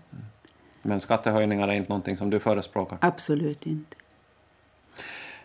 Men 0.82 1.00
skattehöjningar 1.00 1.68
är 1.68 1.72
inte 1.72 1.88
någonting 1.88 2.16
som 2.16 2.30
du 2.30 2.40
förespråkar? 2.40 2.98
Absolut 3.00 3.66
inte. 3.66 3.96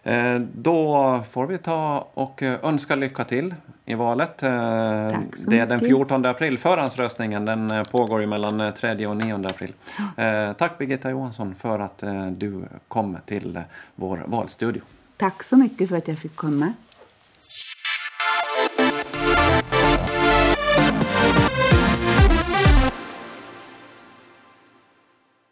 Eh, 0.04 0.40
då 0.40 1.24
får 1.32 1.48
vi 1.48 1.58
ta 1.58 2.08
och 2.14 2.44
eh, 2.44 2.60
önska 2.64 2.96
lycka 2.96 3.24
till 3.24 3.56
i 3.86 3.94
valet. 3.94 4.44
Eh, 4.44 4.50
det 5.48 5.60
är 5.60 5.66
den 5.66 5.80
14 5.80 6.26
april. 6.26 6.58
Förhandsröstningen 6.58 7.46
den 7.46 7.86
pågår 7.92 8.22
ju 8.22 8.28
mellan 8.28 8.74
3 8.74 9.08
och 9.08 9.18
9 9.18 9.48
april. 9.48 9.74
Tack 10.58 10.78
Birgitta 10.78 11.10
Johansson 11.10 11.56
för 11.56 11.80
att 11.80 12.04
du 12.30 12.64
kom 12.88 13.18
till 13.26 13.62
vår 13.96 14.24
valstudio. 14.26 14.82
Tack 15.18 15.44
så 15.44 15.58
mycket 15.58 15.90
för 15.90 15.98
att 15.98 16.08
jag 16.08 16.18
fick 16.18 16.36
komma. 16.36 16.74